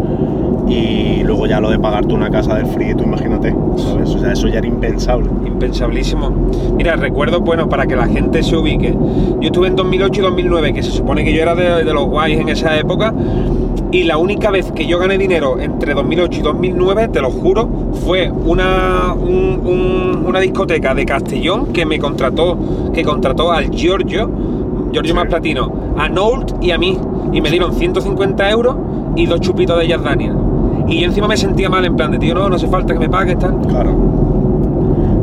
[0.68, 4.10] Y luego ya lo de pagarte una casa del free, tú imagínate, ¿sabes?
[4.14, 5.30] O sea, eso ya era impensable.
[5.46, 6.30] Impensabilísimo.
[6.76, 8.92] Mira, recuerdo, bueno, para que la gente se ubique.
[9.40, 12.06] Yo estuve en 2008 y 2009, que se supone que yo era de, de los
[12.06, 13.14] guays en esa época.
[13.92, 17.68] Y la única vez que yo gané dinero entre 2008 y 2009, te lo juro,
[18.04, 22.58] fue una, un- un- una discoteca de Castellón que me contrató,
[22.92, 24.28] que contrató al Giorgio,
[24.92, 25.14] Giorgio Sí.
[25.14, 26.98] más platino, a Nolt y a mí.
[27.32, 28.76] Y me dieron 150 euros
[29.14, 30.32] y dos chupitos de Jack Daniel.
[30.88, 33.00] Y yo encima me sentía mal, en plan de tío, no, no hace falta que
[33.00, 33.56] me pagues, tal.
[33.66, 33.94] Claro.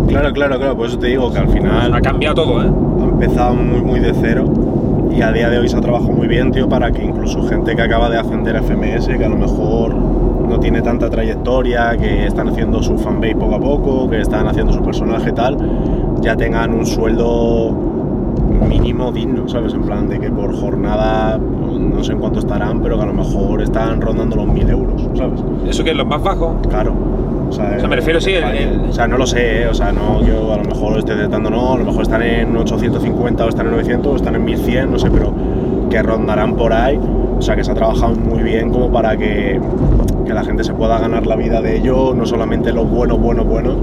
[0.07, 0.77] Claro, claro, claro.
[0.77, 2.69] Por eso te digo que al final Ha cambiado todo, ¿eh?
[3.01, 4.45] ha empezado muy, muy de cero.
[5.15, 7.75] Y a día de hoy se ha trabajado muy bien, tío, para que incluso gente
[7.75, 12.25] que acaba de ascender a FMS, que a lo mejor no tiene tanta trayectoria, que
[12.25, 15.57] están haciendo su fanbase poco a poco, que están haciendo su personaje y tal,
[16.21, 17.92] ya tengan un sueldo
[18.53, 19.73] mínimo digno, ¿sabes?
[19.73, 23.07] En plan de que por jornada, pues, no sé en cuánto estarán, pero que a
[23.07, 25.39] lo mejor están rondando los 1000 euros, ¿sabes?
[25.67, 26.57] Eso que es lo más bajo.
[26.69, 26.93] Claro.
[27.49, 29.67] O sea, O sea, me refiero, sí, el- el- O sea, no lo sé, ¿eh?
[29.67, 32.55] o sea, no, yo a lo mejor estoy tentando, no, a lo mejor están en
[32.57, 35.31] 850 o están en 900 o están en 1100, no sé, pero
[35.89, 36.99] que rondarán por ahí.
[37.43, 39.59] O sea, que se ha trabajado muy bien como para que,
[40.25, 43.45] que la gente se pueda ganar la vida de ello, no solamente los buenos, buenos,
[43.45, 43.75] buenos,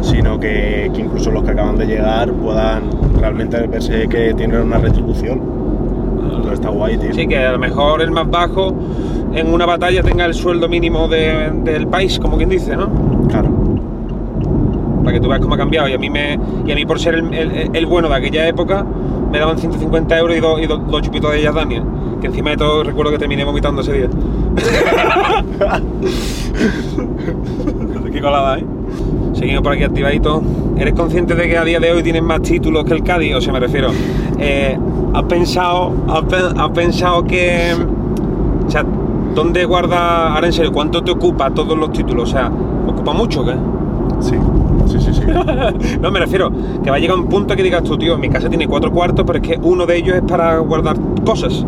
[0.00, 2.84] sino que, que incluso los que acaban de llegar puedan
[3.20, 5.42] realmente verse que tienen una retribución.
[6.24, 7.12] Entonces está guay, tío.
[7.12, 8.72] Sí, que a lo mejor el más bajo
[9.34, 12.88] en una batalla tenga el sueldo mínimo de- del país, como quien dice, ¿no?
[13.28, 13.50] Claro.
[15.04, 15.86] Para que tú veas cómo ha cambiado.
[15.86, 18.48] Y a mí, me, y a mí por ser el, el- el bueno de aquella
[18.48, 18.86] época,
[19.30, 21.82] me daban 150 euros y, dos- y dos- dos chupitos de Jack Daniel.
[22.22, 24.08] Que encima de todo recuerdo que terminé vomitando ese día.
[28.12, 28.64] Qué colada, ¿eh?
[29.34, 30.42] Seguimos por aquí activadito.
[30.78, 33.34] ¿Eres consciente de que a día de hoy tienes más títulos que el Cádiz?
[33.34, 33.88] O sea, me refiero.
[34.38, 34.78] eh,
[35.14, 37.72] ¿Has pensado, has, pe- has pensado que.
[38.66, 38.84] O sea,
[39.34, 40.34] ¿dónde guarda.
[40.34, 42.28] Ahora en serio, ¿cuánto te ocupa todos los títulos?
[42.28, 42.50] O sea,
[42.86, 43.54] ¿ocupa mucho qué?
[44.20, 44.36] Sí,
[44.86, 45.22] sí, sí, sí.
[46.00, 46.50] No, me refiero,
[46.84, 49.24] que va a llegar un punto que digas tú, tío, mi casa tiene cuatro cuartos,
[49.26, 51.64] pero es que uno de ellos es para guardar cosas.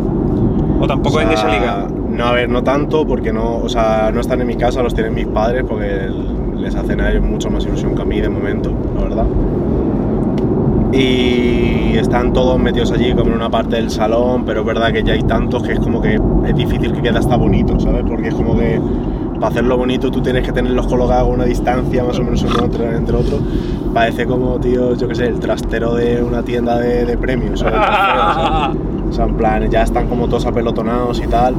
[0.80, 1.86] O tampoco O sea, en esa liga.
[2.10, 4.94] No, a ver, no tanto, porque no, o sea, no están en mi casa, los
[4.94, 6.08] tienen mis padres, porque
[6.56, 9.26] les hacen a ellos mucho más ilusión que a mí de momento, la verdad.
[10.92, 15.02] Y están todos metidos allí como en una parte del salón, pero es verdad que
[15.02, 18.04] ya hay tantos que es como que es difícil que quede hasta bonito, ¿sabes?
[18.06, 18.80] Porque es como que
[19.34, 22.64] para hacerlo bonito tú tienes que tenerlos colocados a una distancia más o menos uno
[22.64, 23.38] entre, entre otro.
[23.92, 27.60] Parece como, tío, yo qué sé, el trastero de una tienda de, de premios.
[27.60, 28.78] ¿sabes?
[29.14, 31.54] O sea, en plan, ya están como todos apelotonados y tal.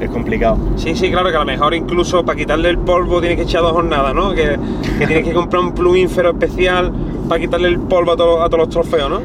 [0.00, 0.56] Es complicado.
[0.76, 3.60] Sí, sí, claro, que a lo mejor incluso para quitarle el polvo tienes que echar
[3.60, 4.32] dos jornadas, ¿no?
[4.32, 4.56] Que,
[4.98, 6.90] que tienes que comprar un plumífero especial
[7.28, 9.20] para quitarle el polvo a, todo- a todos los trofeos, ¿no?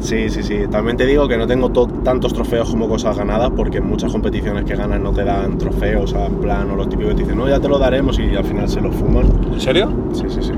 [0.00, 0.58] Sí, sí, sí.
[0.70, 4.12] También te digo que no tengo to- tantos trofeos como cosas ganadas, porque en muchas
[4.12, 7.16] competiciones que ganas no te dan trofeos, o sea, en plan, o los típicos que
[7.16, 9.24] te dicen, no, ya te lo daremos y al final se lo fuman.
[9.52, 9.90] ¿En serio?
[10.12, 10.52] Sí, sí, sí.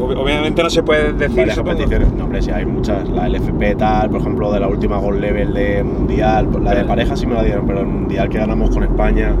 [0.00, 2.12] Obviamente no se puede decir Varias competiciones.
[2.12, 3.08] No, hombre, sí, hay muchas.
[3.08, 6.48] La LFP tal, por ejemplo, de la última Gold Level de Mundial.
[6.62, 9.32] La de pareja sí me la dieron, pero el Mundial que ganamos con España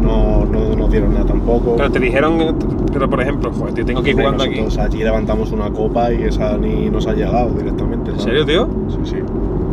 [0.00, 1.74] no, no nos dieron nada tampoco.
[1.76, 2.56] Pero te dijeron,
[2.92, 4.60] pero por ejemplo, joder, tío, tengo que ir jugando aquí.
[4.78, 8.10] allí levantamos una copa y esa ni nos ha llegado directamente.
[8.12, 8.68] ¿En serio, tío?
[8.88, 9.16] Sí, sí.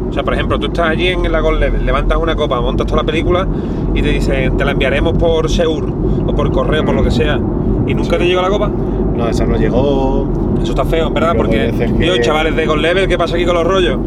[0.10, 2.88] O sea, por ejemplo, tú estás allí en la Gold Level, levantas una copa, montas
[2.88, 3.46] toda la película
[3.94, 5.86] y te dicen, te la enviaremos por Seur
[6.26, 7.40] o por correo, por lo que sea.
[7.88, 8.18] ¿Y nunca Sí.
[8.20, 8.72] te llegó la copa?
[9.16, 10.28] No, esa no llegó.
[10.62, 13.46] Eso está feo, verdad, porque, veces que- tío, chavales de Gold Level, ¿qué pasa aquí
[13.46, 13.98] con los rollos?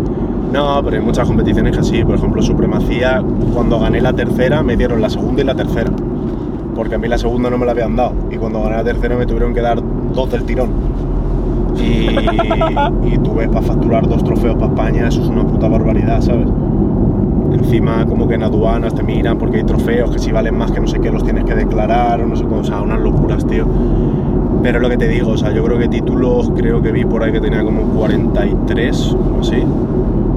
[0.52, 2.04] No, pero hay muchas competiciones que sí.
[2.04, 5.90] Por ejemplo, Supremacía, cuando gané la tercera, me dieron la segunda y la tercera.
[6.74, 8.12] Porque a mí la segunda no me la habían dado.
[8.30, 9.78] Y cuando gané la tercera me tuvieron que dar
[10.14, 10.70] dos del tirón.
[11.76, 12.08] Y,
[13.14, 16.48] y tú ves para facturar dos trofeos para España, eso es una puta barbaridad, ¿sabes?
[17.52, 20.80] Encima, como que en aduanas te miran porque hay trofeos que si valen más que
[20.80, 23.46] no sé qué los tienes que declarar o no sé cómo, o sea, unas locuras,
[23.46, 23.66] tío.
[24.62, 27.22] Pero lo que te digo, o sea, yo creo que títulos, creo que vi por
[27.22, 29.62] ahí que tenía como 43 o así.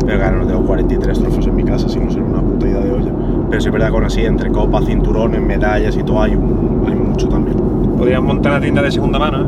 [0.05, 2.79] Pero claro, no tengo 43 trofeos en mi casa, si no sería una puta idea
[2.81, 3.11] de olla.
[3.49, 6.95] Pero sí es verdad aún así, entre copas, cinturones, medallas y todo, hay, un- hay
[6.95, 7.57] mucho también.
[7.97, 9.47] Podrías montar una tienda de segunda mano, ¿eh?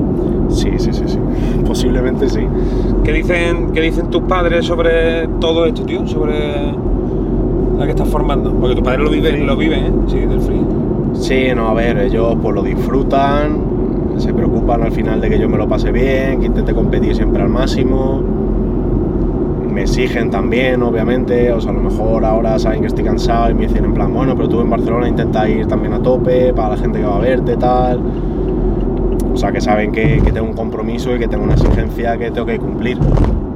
[0.49, 1.17] Sí, sí, sí, sí.
[1.65, 2.41] Posiblemente sí.
[3.03, 6.05] ¿Qué dicen, ¿Qué dicen tus padres sobre todo esto, tío?
[6.07, 6.71] Sobre
[7.77, 8.51] la que estás formando.
[8.53, 9.91] Porque tus padres lo viven, lo viven, ¿eh?
[10.07, 10.62] Sí, del free.
[11.13, 13.57] Sí, no, a ver, ellos pues lo disfrutan,
[14.17, 17.41] se preocupan al final de que yo me lo pase bien, que intente competir siempre
[17.41, 18.21] al máximo.
[19.71, 23.54] Me exigen también, obviamente, o sea, a lo mejor ahora saben que estoy cansado y
[23.56, 26.69] me dicen en plan, bueno, pero tú en Barcelona intenta ir también a tope para
[26.69, 27.99] la gente que va a verte, tal.
[29.34, 32.45] O sea, que saben que, tengo un compromiso y que tengo una exigencia que tengo
[32.45, 32.99] que cumplir.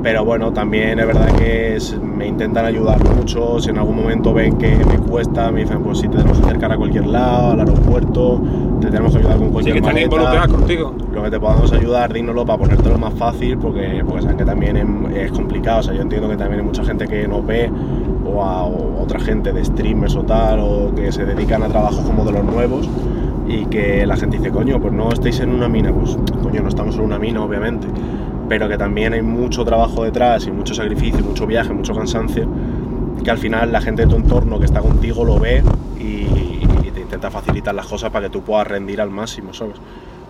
[0.02, 3.60] Pero bueno, también es verdad que me intentan ayudar mucho.
[3.60, 6.46] Si en algún momento ven que me cuesta, me dicen, pues si te tenemos que
[6.46, 8.42] acercar a cualquier lado, al aeropuerto,
[8.80, 10.94] te tenemos que ayudar con Sí, cualquier que están maleta involucrados contigo.
[11.14, 15.18] lo que te podamos ayudar, dínoslo para ponértelo más fácil, porque, saben que también es,
[15.18, 15.80] es complicado.
[15.80, 17.70] O sea, yo entiendo que también hay mucha gente que nos ve,
[18.26, 22.06] o a o otra gente de streamers o tal, o que se dedican a trabajos
[22.06, 22.90] como de los nuevos,
[23.48, 25.92] y que la gente dice, coño, pues no estáis en una mina.
[25.92, 27.88] Pues, coño, no estamos en una mina, obviamente,
[28.50, 32.48] pero que también hay mucho trabajo detrás, y mucho sacrificio, mucho viaje, mucho cansancio,
[33.24, 35.64] que al final la gente de tu entorno que está contigo lo ve
[36.00, 36.47] y,
[37.08, 39.78] intenta facilitar las cosas para que tú puedas rendir al máximo, ¿sabes?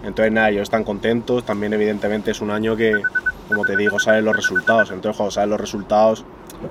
[0.04, 1.44] Entonces, nada, ellos están contentos.
[1.44, 3.02] También, evidentemente, es un año que,
[3.48, 4.92] como te digo, sabes los resultados.
[4.92, 6.24] Entonces, cuando sabes los resultados,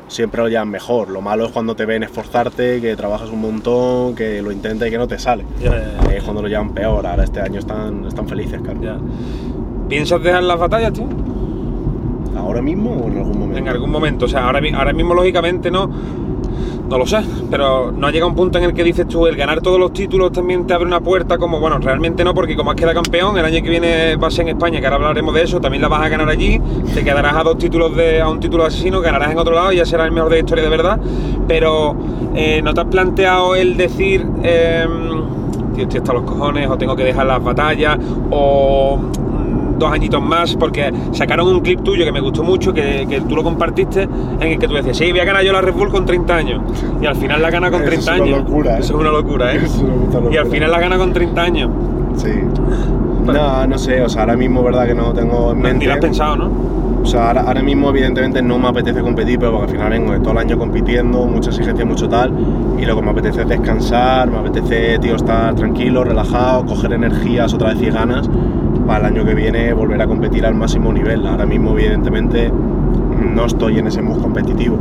[0.07, 1.11] siempre lo llevan mejor.
[1.11, 4.91] Lo malo es cuando te ven esforzarte, que trabajas un montón, que lo intentas y
[4.93, 5.45] que no te sale.
[5.61, 5.73] Ya.
[6.09, 7.05] Ahí es cuando lo llevan peor.
[7.05, 9.01] Ahora, este año están, están felices, claro.
[9.89, 11.09] ¿Piensas dejar las batallas, tío?
[12.37, 13.59] ¿Ahora mismo o en algún momento?
[13.59, 14.25] En algún momento.
[14.27, 15.91] O sea, ahora, ahora mismo, lógicamente, no.
[16.89, 17.19] No lo sé.
[17.51, 19.93] Pero no ha llegado un punto en el que dices tú, el ganar todos los
[19.93, 21.39] títulos también te abre una puerta.
[21.39, 24.49] Como, bueno, realmente no, porque como has quedado campeón, el año que viene vas en
[24.49, 26.61] España, que ahora hablaremos de eso, también la vas a ganar allí.
[26.95, 28.21] Te quedarás a dos títulos de.
[28.21, 30.37] a un título de asesino, ganarás en otro lado y ya serás el mejor de
[30.37, 31.01] la historia de verdad.
[31.49, 31.97] Pero,
[32.35, 34.25] eh, ¿no te has planteado el decir.
[35.75, 37.99] tío, estoy hasta los cojones, o tengo que dejar las batallas,
[38.31, 38.99] o
[39.79, 43.37] dos añitos más, porque sacaron un clip tuyo que me gustó mucho, que, que tú
[43.37, 45.91] lo compartiste, en el que tú decías, sí, voy a ganar yo la Red Bull
[45.91, 46.63] con 30 años.
[47.01, 48.39] Y al final la gana con Eso 30 es una años.
[48.49, 48.81] locura, ¿eh?
[48.81, 49.57] Eso es una locura, ¿eh?
[49.57, 50.45] Eso es una puta Y al locura.
[50.47, 51.71] final la gana con 30 años.
[52.17, 52.31] Sí.
[53.27, 55.79] No, no sé, o sea, ahora mismo, verdad que no tengo en mente.
[55.79, 56.51] Ni lo has pensado, ¿no?
[57.03, 60.13] O sea, ahora, ahora mismo evidentemente no me apetece competir, pero porque al final vengo
[60.13, 62.33] de todo el año compitiendo, mucha exigencia, mucho tal,
[62.81, 67.53] y lo que me apetece es descansar, me apetece, tío, estar tranquilo, relajado, coger energías
[67.55, 68.29] otra vez y ganas
[68.87, 71.27] para el año que viene volver a competir al máximo nivel.
[71.27, 74.79] Ahora mismo evidentemente no estoy en ese mood competitivo.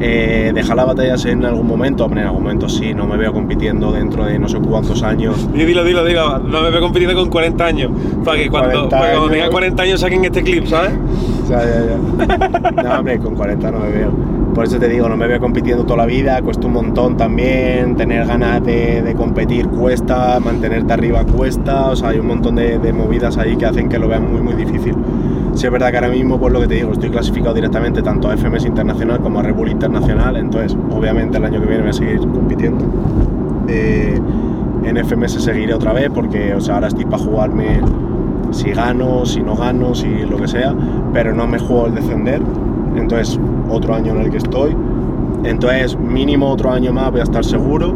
[0.00, 3.32] Eh, dejar las batallas en algún momento, hombre, en algún momento sí, no me veo
[3.32, 5.50] compitiendo dentro de no sé cuántos años.
[5.52, 6.38] Dilo, dilo, dilo, dilo.
[6.40, 7.90] No me veo compitiendo con 40 años.
[8.24, 10.92] Para que cuando, 40 para que cuando tenga 40 años saquen este clip, ¿sabes?
[11.44, 12.82] Ya, ya, ya.
[12.82, 14.10] No, hombre, con 40 no me veo.
[14.54, 17.96] Por eso te digo, no me veo compitiendo toda la vida, cuesta un montón también,
[17.96, 23.36] tener ganas de, competir cuesta, mantenerte arriba cuesta, o sea, hay un montón de, movidas
[23.36, 24.94] ahí que hacen que lo vean muy, muy difícil.
[25.54, 28.30] Sí es verdad que ahora mismo, pues lo que te digo, estoy clasificado directamente tanto
[28.30, 31.90] a FMS Internacional como a Red Bull Internacional, entonces obviamente el año que viene voy
[31.90, 32.84] a seguir compitiendo.
[33.66, 34.20] Eh,
[34.84, 37.80] en FMS seguiré otra vez porque o sea, ahora estoy para jugarme
[38.52, 40.74] si gano, si no gano, si lo que sea,
[41.12, 42.40] pero no me juego el descender.
[42.96, 44.76] Entonces, otro año en el que estoy.
[45.44, 47.94] Entonces, mínimo otro año más voy a estar seguro.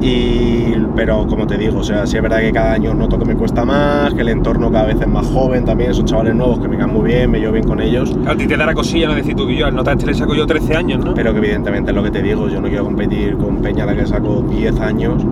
[0.00, 3.24] Y, pero como te digo, o sea, sí es verdad que cada año noto que
[3.24, 6.60] me cuesta más, que el entorno cada vez es más joven también, son chavales nuevos
[6.60, 9.08] que me caen muy bien, me llevo bien con ellos, A ti te dará cosilla
[9.08, 11.14] no decir tú que yo, al nota este le saco yo 13 años, ¿no?
[11.14, 13.96] pero que evidentemente es lo que te digo, yo no quiero competir con Peña la
[13.96, 15.26] que saco 10 años,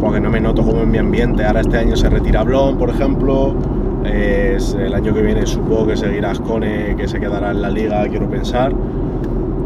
[0.00, 1.44] porque no me noto como en mi ambiente.
[1.44, 3.54] Ahora este año se retira Blon, por ejemplo,
[4.06, 8.06] es el año que viene supongo que seguirá Ascone, que se quedará en la liga,
[8.08, 8.72] quiero pensar.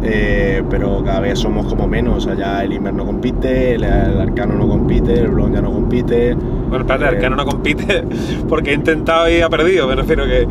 [0.02, 4.54] Eh, pero cada vez somos como menos, allá el Inver no compite, el, el Arcano
[4.54, 6.34] no compite, el Blon ya no compite.
[6.34, 8.04] Bueno, espérate, Eh, Arcano no compite
[8.48, 10.46] porque he intentado y ha perdido, me refiero que...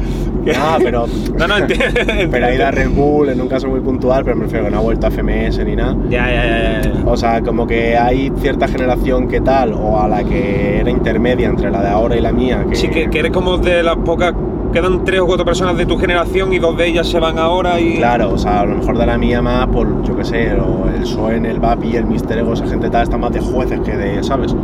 [0.45, 1.05] que- Ah, pero,
[1.37, 1.99] no, no, entiendo.
[2.31, 4.71] pero ha ido a Red Bull en un caso muy puntual, pero me refiero que
[4.71, 5.95] no ha vuelto a FMS ni nada.
[6.09, 7.05] Ya, ya, ya, ya, ya.
[7.09, 11.47] O sea, como que hay cierta generación que tal, o a la que era intermedia
[11.47, 12.65] entre la de ahora y la mía.
[12.69, 14.33] Que, Sí, que, que eres como de las pocas...
[14.71, 17.79] Quedan tres o cuatro personas de tu generación y dos de ellas se van ahora
[17.79, 17.95] y...
[17.95, 20.87] Claro, o sea, a lo mejor de la mía más por, yo qué sé, o
[20.87, 23.97] el Soen, el Vapi, el Mister Ego, esa gente tal, está más de jueces que
[23.97, 24.55] de, ¿sabes?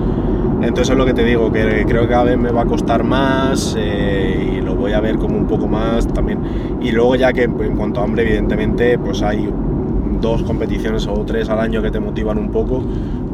[0.61, 3.03] Entonces es lo que te digo, que creo que cada vez me va a costar
[3.03, 6.39] más eh, y lo voy a ver como un poco más también.
[6.81, 9.49] Y luego ya que en cuanto a hambre, evidentemente, pues hay
[10.21, 12.83] dos competiciones o tres al año que te motivan un poco,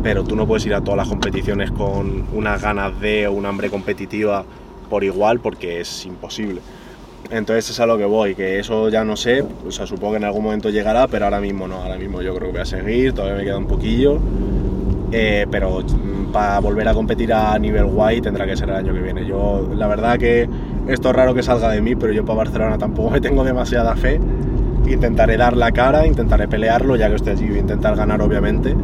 [0.01, 3.45] pero tú no puedes ir a todas las competiciones con unas ganas de o un
[3.45, 4.45] hambre competitiva
[4.91, 6.60] por igual porque es imposible.
[7.32, 10.17] Entonces es a lo que voy, que eso ya no sé, o sea, supongo que
[10.17, 12.65] en algún momento llegará, pero ahora mismo no, ahora mismo yo creo que voy a
[12.65, 14.19] seguir, todavía me queda un poquillo,
[15.13, 15.82] eh, pero
[16.34, 19.25] para volver a competir a nivel guay tendrá que ser el año que viene.
[19.25, 20.49] Yo, la verdad que
[20.89, 23.95] esto es raro que salga de mí, pero yo para Barcelona tampoco me tengo demasiada
[23.95, 24.19] fe.
[24.86, 28.75] Intentaré dar la cara, intentaré pelearlo, ya que estoy allí, voy a intentar ganar obviamente,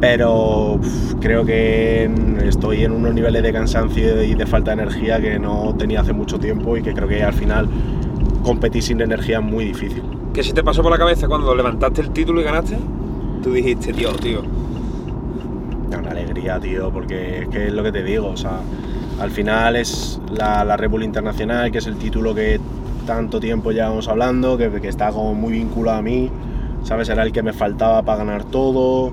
[0.00, 2.10] pero uf, creo que
[2.44, 6.12] estoy en unos niveles de cansancio y de falta de energía que no tenía hace
[6.12, 7.68] mucho tiempo y que creo que al final
[8.42, 10.02] competir sin energía es muy difícil.
[10.32, 12.78] ¿Qué se te pasó por la cabeza cuando levantaste el título y ganaste?
[13.42, 14.42] Tú dijiste, tío, tío.
[15.88, 18.60] Una alegría, tío, porque es que es lo que te digo, o sea,
[19.20, 22.60] al final es la, la Red Bull Internacional, que es el título que
[23.06, 26.30] tanto tiempo llevamos hablando, que, que está como muy vinculado a mí,
[26.84, 27.08] ¿sabes?
[27.08, 29.12] Era el que me faltaba para ganar todo.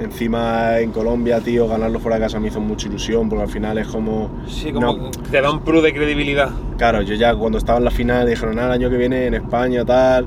[0.00, 3.76] Encima en Colombia, tío, ganarlo fuera de casa me hizo mucha ilusión, porque al final
[3.78, 4.30] es como...
[4.48, 6.48] Sí, como no- te da un plus de credibilidad.
[6.78, 9.34] Claro, yo ya cuando estaba en la final dijeron, nada, el año que viene en
[9.34, 10.26] España, tal.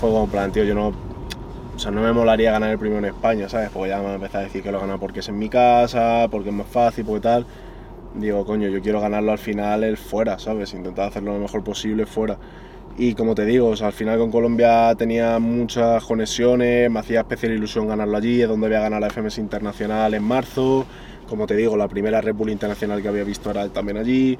[0.00, 0.88] Fue como en plan, tío, yo no.
[0.88, 3.68] O sea, no me molaría ganar el primero en España, ¿sabes?
[3.70, 6.28] Porque ya me han empezado a decir que lo gana porque es en mi casa,
[6.30, 7.46] porque es más fácil, porque tal.
[8.14, 10.72] Digo, coño, yo quiero ganarlo al final el fuera, ¿sabes?
[10.74, 12.36] Intentar hacerlo lo mejor posible fuera.
[12.98, 17.20] Y como te digo, o sea, al final con Colombia tenía muchas conexiones, me hacía
[17.20, 20.84] especial ilusión ganarlo allí, es donde voy a ganar la FMS Internacional en marzo.
[21.28, 24.38] Como te digo, la primera Red Bull Internacional que había visto era también allí.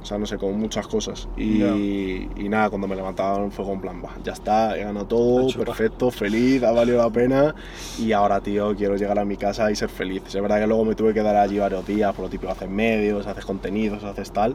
[0.00, 1.28] O sea, no sé, como muchas cosas.
[1.36, 1.74] Y, Ya.
[1.74, 6.10] y nada, cuando me levantaban fue con plan, "Bah, ya está, he ganado todo, perfecto,
[6.12, 7.54] feliz, ha valido la pena.
[7.98, 10.22] Y ahora, tío, quiero llegar a mi casa y ser feliz.
[10.28, 12.70] Es verdad que luego me tuve que quedar allí varios días, por lo típico, haces
[12.70, 14.54] medios, haces contenidos, haces tal.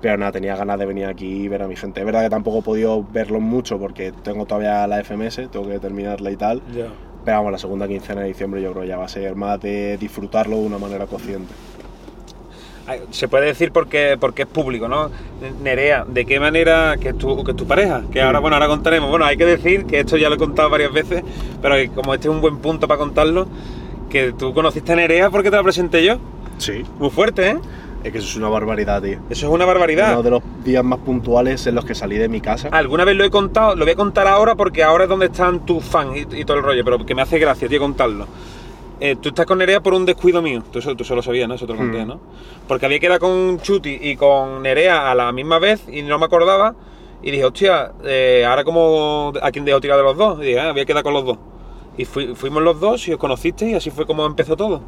[0.00, 2.00] Pero nada, tenía ganas de venir aquí y ver a mi gente.
[2.00, 5.78] Es verdad que tampoco he podido verlos mucho porque tengo todavía la FMS, tengo que
[5.80, 6.62] terminarla y tal.
[6.74, 6.86] Ya.
[7.24, 9.60] Pero vamos, la segunda quincena de diciembre yo creo que ya va a ser más
[9.60, 11.52] de disfrutarlo de una manera consciente.
[13.10, 15.10] Se puede decir porque, porque es público, ¿no?
[15.62, 18.02] Nerea, ¿de qué manera que es tu, que es tu pareja?
[18.10, 19.10] Que ahora, bueno, ahora contaremos.
[19.10, 21.22] Bueno, hay que decir que esto ya lo he contado varias veces,
[21.60, 23.46] pero que como este es un buen punto para contarlo,
[24.08, 26.16] que tú conociste a Nerea porque te la presenté yo.
[26.56, 26.82] Sí.
[26.98, 27.58] Muy fuerte, ¿eh?
[28.04, 29.18] Es que eso es una barbaridad, tío.
[29.28, 30.12] Eso es una barbaridad.
[30.12, 32.68] Uno de los días más puntuales en los que salí de mi casa.
[32.70, 35.66] Alguna vez lo he contado, lo voy a contar ahora porque ahora es donde están
[35.66, 38.26] tus fans y, y todo el rollo, pero que me hace gracia, tío, contarlo.
[39.00, 41.48] Eh, tú estás con Nerea por un descuido mío, tú eso, tú eso lo sabías,
[41.48, 41.54] ¿no?
[41.54, 42.08] Eso te lo conté, Mm.
[42.08, 42.20] ¿no?
[42.66, 46.24] Porque había quedado con Chuti y con Nerea a la misma vez y no me
[46.26, 46.74] acordaba.
[47.22, 50.38] Y dije, hostia, eh, ahora como a quién dejo tirar de los dos.
[50.40, 51.38] Y dije, ah, había quedado con los dos.
[51.96, 54.80] Y fui- fuimos los dos y os conocisteis y así fue como empezó todo.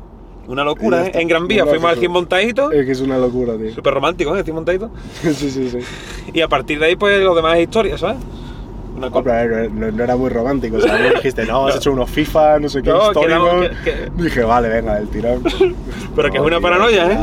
[0.50, 1.12] Una locura, ¿eh?
[1.14, 1.96] En Gran Vía, fuimos al.
[1.98, 2.72] 100 montaditos.
[2.74, 3.72] Es que es una locura, tío.
[3.72, 4.42] Súper romántico, ¿eh?
[4.42, 4.90] 100 montaditos.
[5.22, 5.78] sí, sí, sí.
[6.34, 8.16] Y a partir de ahí, pues lo demás es historia, ¿sabes?
[8.96, 11.68] Una No, pero a ver, no, no era muy romántico, o sea, me dijiste, no,
[11.68, 13.26] has hecho unos FIFA, no sé qué, No, históricos.
[13.26, 15.42] quedamos que- que- Dije, vale, venga, el tirón.
[16.16, 17.18] Pero que es una tío, paranoia, ¿eh?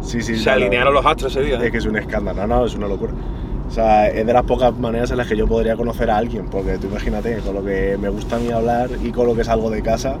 [0.00, 1.62] Sí, sí, Se alinearon los astros ese día.
[1.62, 3.12] Es que es un escándalo, no, no, es una locura.
[3.68, 6.46] O sea, es de las pocas maneras en las que yo podría conocer a alguien,
[6.46, 9.42] porque tú imagínate, con lo que me gusta a mí hablar y con lo que
[9.44, 10.16] salgo de casa,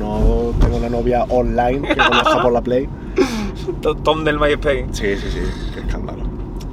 [0.00, 2.88] no tengo una novia online que conozca por la Play.
[4.02, 4.86] Tom del MySpace.
[4.92, 5.40] Sí, sí, sí,
[5.74, 6.24] qué escándalo.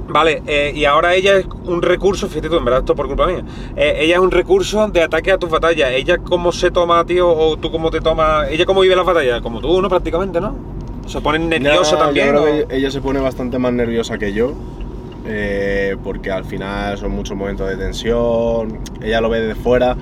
[0.08, 3.06] Vale, eh, y ahora ella es un recurso, fíjate tú, en verdad esto es por
[3.08, 3.42] culpa mía.
[3.76, 5.90] Eh, ella es un recurso de ataque a tus batallas.
[5.92, 8.48] Ella cómo se toma, tío, o tú cómo te tomas.
[8.50, 9.88] Ella cómo vive las batallas, como tú, ¿no?
[9.90, 10.54] Prácticamente, ¿no?
[11.06, 12.26] Se pone nerviosa No, también.
[12.26, 14.52] Yo creo o- que ella se pone bastante más nerviosa que yo,
[15.26, 19.94] eh, porque al final son muchos momentos de tensión, ella lo ve desde fuera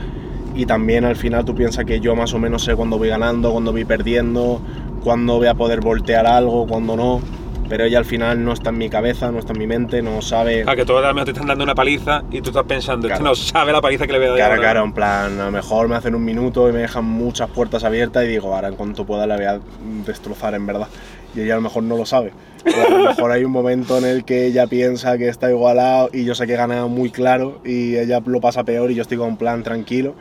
[0.57, 3.53] y también al final tú piensas que yo más o menos sé cuándo voy ganando,
[3.53, 4.61] cuándo voy perdiendo,
[5.05, 7.21] cuándo voy a poder voltear algo, cuándo no.
[7.69, 10.23] Pero ella al final no está en mi cabeza, no está en mi mente, no
[10.23, 10.65] sabe.
[10.67, 13.31] A que todos a te están dando una paliza y tú estás pensando, este Claro.
[13.31, 14.37] no sabe la paliza que le voy a dar.
[14.39, 14.63] Claro, ahora".
[14.63, 17.83] claro, en plan, a lo mejor me hacen un minuto y me dejan muchas puertas
[17.85, 19.61] abiertas y digo, ahora en cuanto pueda la voy a
[20.07, 20.87] destrozar en verdad.
[21.35, 22.33] Y ella a lo mejor no lo sabe.
[22.65, 26.09] O a lo mejor hay un momento en el que ella piensa que está igualado
[26.13, 29.03] y yo sé que he ganado muy claro y ella lo pasa peor y yo
[29.03, 30.15] estoy con plan tranquilo.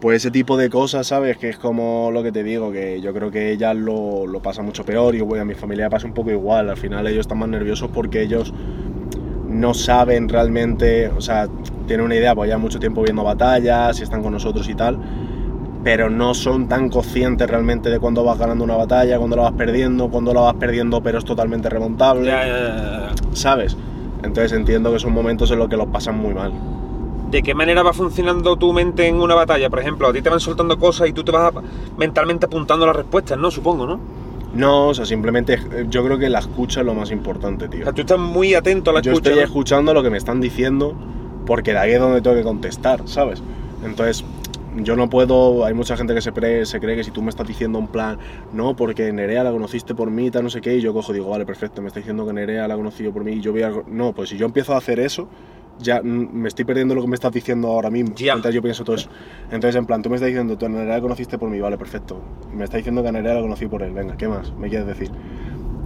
[0.00, 1.36] Pues ese tipo de cosas, ¿sabes?
[1.36, 4.62] Que es como lo que te digo, que yo creo que ella lo, lo pasa
[4.62, 6.70] mucho peor y bueno, a mi familia pasa un poco igual.
[6.70, 8.54] Al final ellos están más nerviosos porque ellos
[9.50, 11.48] no saben realmente, o sea,
[11.86, 14.98] tienen una idea, pues ya mucho tiempo viendo batallas y están con nosotros y tal,
[15.82, 19.52] pero no son tan conscientes realmente de cuándo vas ganando una batalla, cuándo la vas
[19.52, 22.30] perdiendo, cuándo la vas perdiendo pero es totalmente remontable.
[23.32, 23.76] ¿sabes?
[24.22, 26.52] Entonces entiendo que son momentos en los que los pasan muy mal.
[27.30, 29.70] ¿De qué manera va funcionando tu mente en una batalla?
[29.70, 31.52] Por ejemplo, a ti te van soltando cosas y tú te vas
[31.96, 33.50] mentalmente apuntando las respuestas, ¿no?
[33.50, 34.00] Supongo, ¿no?
[34.52, 37.70] No, o sea, simplemente eh, yo creo que la escucha es lo más importante, O
[37.70, 37.84] tío.
[37.84, 39.30] sea, tú estás muy atento a la Yo escucha.
[39.30, 39.46] estoy ¿no?
[39.46, 40.94] escuchando lo que me están diciendo
[41.46, 43.42] porque de ahí es donde tengo que contestar, ¿sabes?
[43.84, 44.24] Entonces,
[44.76, 47.78] yo no puedo, hay mucha gente que se, cree que si tú me estás diciendo
[47.78, 48.18] un plan,
[48.52, 51.28] no, porque Nerea la conociste por mí, tal, no sé qué, y yo cojo digo,
[51.28, 53.62] vale, perfecto, me está diciendo que Nerea la conocí yo por mí, y yo voy
[53.62, 53.72] a...
[53.88, 55.28] No, pues si yo empiezo a hacer eso,
[55.82, 58.14] ya me estoy perdiendo lo que me estás diciendo ahora mismo.
[58.16, 58.32] Ya.
[58.34, 59.08] Entonces yo pienso todo eso.
[59.50, 61.76] Entonces, en plan, tú me estás diciendo, tú a Nerea la conociste por mí, vale,
[61.78, 62.20] perfecto.
[62.52, 64.52] Me está diciendo que a Nerea la conocí por él, venga, ¿qué más?
[64.56, 65.10] ¿Me quieres decir?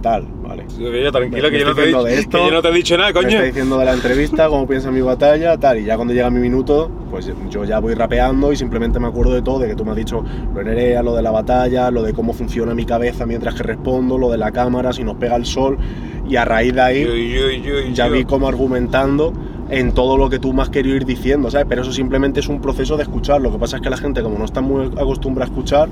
[0.01, 0.65] Tal, vale.
[0.77, 2.67] Yo, tranquilo, Me- que, me yo no te dicho, de esto, que yo no te
[2.67, 3.29] he dicho nada, Me coño.
[3.29, 6.39] está diciendo de la entrevista, cómo piensa mi batalla, tal, y ya cuando llega mi
[6.39, 9.83] minuto, pues yo ya voy rapeando y simplemente me acuerdo de todo, de que tú
[9.83, 12.85] me has dicho lo de Nerea, lo de la batalla, lo de cómo funciona mi
[12.85, 15.75] cabeza mientras que respondo, lo de la cámara, si nos pega el sol,
[16.29, 19.33] y a raíz de ahí Yo, yo, ya vi como argumentando
[19.69, 21.65] en todo lo que tú has querido ir diciendo, ¿sabes?
[21.67, 23.41] Pero eso simplemente es un proceso de escuchar.
[23.41, 25.89] Lo que pasa es que la gente, como no está muy acostumbrada a escuchar,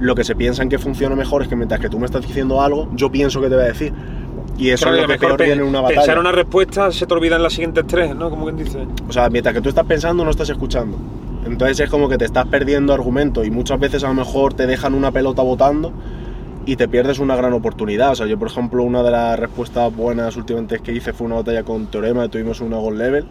[0.00, 2.24] lo que se piensa en que funciona mejor es que mientras que tú me estás
[2.26, 3.92] diciendo algo, yo pienso que te voy a decir.
[4.58, 6.00] Y eso Claro, es lo que peor pe- viene en una batalla.
[6.00, 8.30] Pensar una respuesta se te olvidan las siguientes tres, ¿no?
[8.30, 8.86] Como quien dice.
[9.08, 10.96] O sea, mientras que tú estás pensando, no estás escuchando.
[11.44, 14.66] Entonces es como que te estás perdiendo argumento y muchas veces a lo mejor te
[14.66, 15.92] dejan una pelota botando
[16.66, 18.10] y te pierdes una gran oportunidad.
[18.12, 21.36] O sea, yo por ejemplo, una de las respuestas buenas últimamente que hice fue una
[21.36, 23.24] batalla con Teorema, tuvimos una gold level.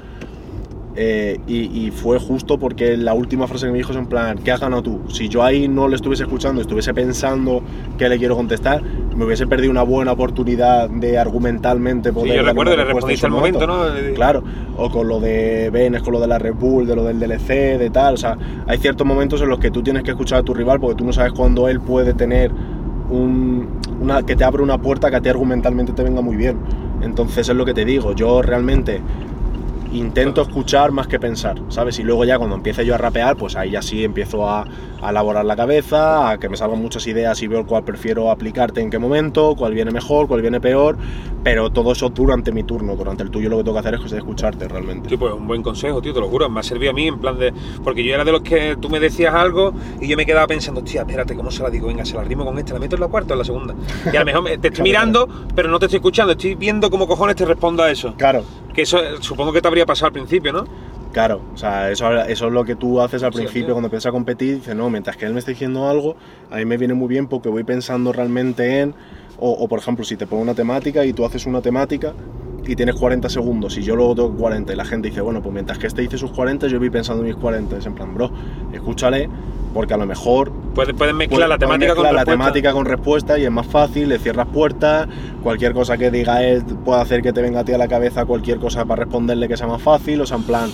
[0.98, 4.38] eh, y, y fue justo porque la última frase que me dijo es en plan,
[4.38, 5.02] ¿qué has ganado tú?
[5.10, 7.62] Si yo ahí no le estuviese escuchando, estuviese pensando
[7.98, 12.44] qué le quiero contestar, me hubiese perdido una buena oportunidad de argumentalmente poder Sí, yo
[12.44, 14.02] recuerdo, le respondiste al momento, momento.
[14.08, 14.14] ¿no?
[14.16, 14.44] Claro,
[14.78, 17.78] o con lo de Benes, con lo de la Red Bull, de lo del DLC,
[17.78, 18.14] de tal.
[18.14, 20.80] O sea, hay ciertos momentos en los que tú tienes que escuchar a tu rival
[20.80, 22.52] porque tú no sabes cuándo él puede tener
[23.10, 23.68] un,
[23.99, 26.58] una, que te abre una puerta que a ti argumentalmente te venga muy bien.
[27.01, 29.01] Entonces es lo que te digo, yo realmente
[29.98, 31.98] intento escuchar más que pensar, ¿sabes?
[32.00, 34.66] Y luego ya cuando empiece yo a rapear, pues ahí ya sí empiezo a,
[35.02, 38.82] a elaborar la cabeza, a que me salgan muchas ideas y veo cuál prefiero aplicarte
[38.82, 40.98] en qué momento, cuál viene mejor, cuál viene peor,
[41.43, 44.12] pero todo eso durante mi turno, durante el tuyo lo que tengo que hacer es
[44.14, 45.10] escucharte realmente.
[45.10, 46.50] Tío, pues un buen consejo, tío, te lo juro.
[46.50, 47.54] Me ha servido a mí en plan de.
[47.84, 50.82] Porque yo era de los que tú me decías algo y yo me quedaba pensando,
[50.82, 51.88] hostia, espérate, ¿cómo se la digo?
[51.88, 53.76] Venga, se la rimo con esta, la meto en la cuarta o en la segunda.
[54.12, 56.89] Y a lo mejor me- te estoy mirando, pero no te estoy escuchando, estoy viendo
[56.89, 58.14] cómo cojones te respondo a eso.
[58.18, 58.43] Claro,
[58.76, 60.65] Que eso eh, supongo que te habría pasado al principio, ¿no?
[61.13, 63.73] Claro, o sea, eso, eso es lo que tú haces al Sí, principio tío.
[63.76, 64.55] cuando empiezas a competir.
[64.57, 66.17] Dices, no, mientras que él me está diciendo algo,
[66.51, 68.93] a mí me viene muy bien porque voy pensando realmente en.
[69.39, 72.13] O, o, por ejemplo, si te pongo una temática y tú haces una temática
[72.65, 75.53] y tienes 40 segundos y yo luego tengo 40 y la gente dice, bueno, pues
[75.53, 77.78] mientras que este dice sus 40, yo voy pensando en mis 40.
[77.78, 78.32] Es en plan, bro,
[78.73, 79.30] escúchale
[79.76, 82.26] porque a lo mejor puedes mezclar la con respuesta.
[82.32, 85.05] temática con respuesta y es más fácil, le cierras puertas,
[85.43, 88.23] cualquier cosa que diga él puede hacer que te venga a ti a la cabeza
[88.23, 90.69] cualquier cosa para responderle que sea más fácil, o sea, en plan,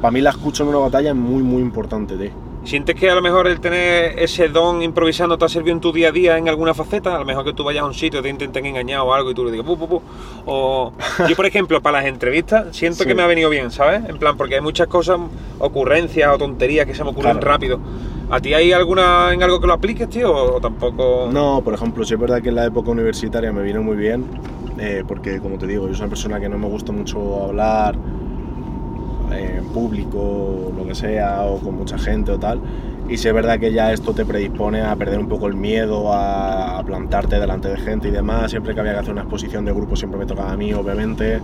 [0.00, 2.30] para mí la escucha en una batalla es muy, muy importante, tío.
[2.68, 5.90] ¿Sientes que a lo mejor el tener ese don improvisando te ha servido en tu
[5.90, 7.16] día a día en alguna faceta?
[7.16, 9.34] A lo mejor que tú vayas a un sitio, te intenten engañar o algo y
[9.34, 10.02] tú le digas, pu, pu, pu.
[10.44, 10.92] O
[11.26, 13.08] yo, por ejemplo, para las entrevistas, siento Sí.
[13.08, 14.02] que me ha venido bien, ¿sabes?
[14.06, 15.18] En plan, porque hay muchas cosas,
[15.58, 17.46] ocurrencias o tonterías que se me ocurren Claro.
[17.46, 17.80] rápido.
[18.28, 20.30] ¿A ti hay alguna en algo que lo apliques, tío?
[20.30, 21.30] ¿O tampoco...?
[21.32, 24.26] No, por ejemplo, sí es verdad que en la época universitaria me vino muy bien,
[24.78, 27.94] eh, porque como te digo, yo soy una persona que no me gusta mucho hablar
[29.32, 32.60] en público, o lo que sea, o con mucha gente o tal.
[33.08, 36.12] Y sí es verdad que ya esto te predispone a perder un poco el miedo,
[36.12, 38.50] a plantarte delante de gente y demás.
[38.50, 41.40] Siempre que había que hacer una exposición de grupo, siempre me tocaba a mí, obviamente.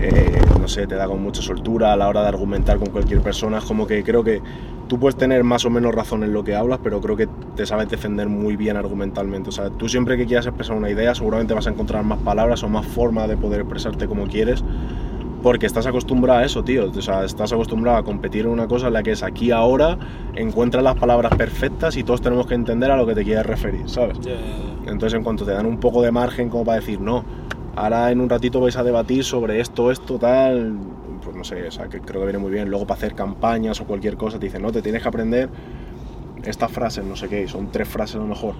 [0.00, 3.20] Eh, no sé, te da con mucha soltura a la hora de argumentar con cualquier
[3.20, 3.58] persona.
[3.58, 4.40] Es como que creo que
[4.88, 7.66] tú puedes tener más o menos razón en lo que hablas, pero creo que te
[7.66, 9.50] sabes defender muy bien argumentalmente.
[9.50, 12.62] O sea, tú siempre que quieras expresar una idea, seguramente vas a encontrar más palabras
[12.62, 14.64] o más formas de poder expresarte como quieres,
[15.42, 16.90] porque estás acostumbrado a eso, tío.
[16.90, 19.98] O sea, estás acostumbrado a competir en una cosa en la que es aquí ahora,
[20.34, 23.88] encuentras las palabras perfectas y todos tenemos que entender a lo que te quieres referir,
[23.88, 24.18] ¿sabes?
[24.20, 24.32] Ya,
[24.86, 27.24] Entonces, en cuanto te dan un poco de margen como para decir, no,
[27.76, 30.76] ahora en un ratito vais a debatir sobre esto, esto, tal,
[31.22, 32.68] pues no sé, o sea, que creo que viene muy bien.
[32.68, 35.48] Luego, para hacer campañas o cualquier cosa, te dicen, no, te tienes que aprender
[36.44, 38.54] estas frases, no sé qué, son tres frases a lo mejor.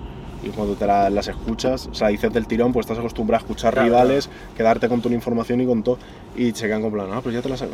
[0.44, 3.44] Y cuando te la- las escuchas, o sea, dices del tirón, pues estás acostumbrado a
[3.44, 5.98] escuchar Claro, rivales, quedarte con tu información y con todo,
[6.36, 7.72] y se quedan con plan, ah, pues ya te las hago.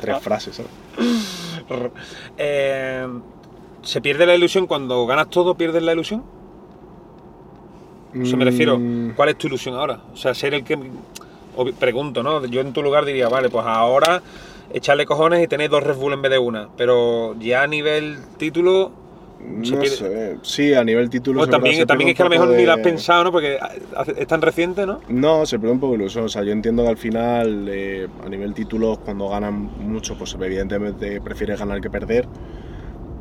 [0.00, 0.70] tres frases, ¿sabes?
[2.36, 3.06] Eh,
[3.82, 6.22] ¿Se pierde la ilusión cuando ganas todo, pierdes la ilusión?
[8.20, 10.00] O sea, me refiero, Mm, ¿cuál es tu ilusión ahora?
[10.12, 10.78] O sea, ser el que...
[11.78, 12.44] Pregunto, ¿no?
[12.46, 14.22] Yo en tu lugar diría, vale, pues ahora
[14.72, 16.68] echarle cojones y tener dos Red Bull en vez de una.
[16.76, 18.92] Pero ya a nivel título...
[19.62, 21.40] se no sé, sí, a nivel título...
[21.40, 22.84] o es verdad, también, también es que a lo mejor poco ni lo has de-
[22.84, 23.32] pensado, ¿no?
[23.32, 23.58] Porque
[24.16, 25.00] es tan reciente, ¿no?
[25.08, 26.24] No, se pierde un poco de ilusión.
[26.24, 30.34] O sea, yo entiendo que al final, eh, a nivel títulos, cuando ganan mucho, pues
[30.40, 32.26] evidentemente prefieres ganar que perder.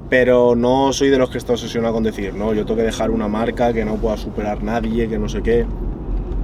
[0.09, 3.11] Pero no soy de los que está obsesionado con decir, no, yo tengo que dejar
[3.11, 5.65] una marca que no pueda superar nadie, que no sé qué.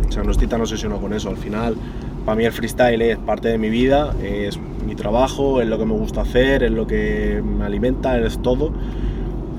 [0.08, 1.30] O sea, no estoy tan obsesionado con eso.
[1.30, 1.76] Al final,
[2.26, 5.86] para mí el freestyle es parte de mi vida, es mi trabajo, es lo que
[5.86, 8.72] me gusta hacer, es lo que me alimenta, es todo.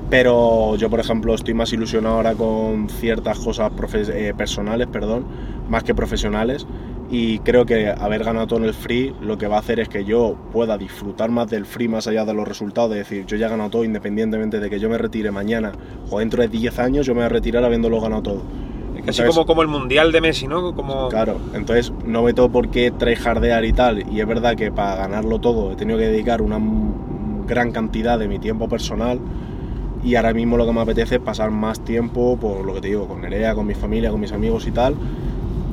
[0.09, 3.71] Pero yo, por ejemplo, estoy más ilusionado ahora con ciertas cosas
[4.09, 5.25] eh, personales, perdón,
[5.69, 6.65] más que profesionales.
[7.09, 9.87] Y creo que haber ganado todo en el free lo que va a hacer es
[9.87, 12.91] que yo pueda disfrutar más del free más allá de los resultados.
[12.91, 15.71] Es decir, yo ya he ganado todo independientemente de que yo me retire mañana
[16.09, 18.41] o dentro de 10 años, yo me voy a retirar habiéndolo ganado todo.
[18.97, 20.73] Entonces- como, como el Mundial de Messi, ¿no?
[20.73, 21.07] Como...
[21.07, 24.11] Claro, entonces no me tengo por qué tryhardear y tal.
[24.11, 26.59] Y es verdad que para ganarlo todo he tenido que dedicar una
[27.45, 29.19] gran cantidad de mi tiempo personal.
[30.03, 32.87] Y ahora mismo lo que me apetece es pasar más tiempo, por lo que te
[32.89, 34.95] digo, con Nerea, con mi familia, con mis amigos y tal.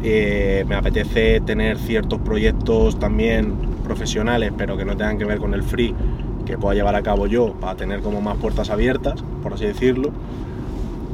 [0.03, 3.55] Eh, me apetece tener ciertos proyectos también
[3.85, 5.95] profesionales, pero que no tengan que ver con el free,
[6.45, 10.11] que pueda llevar a cabo yo para tener como más puertas abiertas, por así decirlo.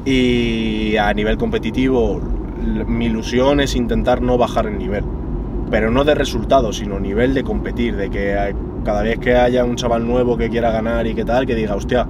[0.04, 2.20] Y a nivel competitivo,
[2.86, 5.04] mi ilusión es intentar no bajar el nivel.
[5.70, 8.54] Pero no de resultados, sino nivel de competir, de que
[8.84, 11.76] cada vez que haya un chaval nuevo que quiera ganar y que tal, que diga,
[11.76, 12.08] hostia,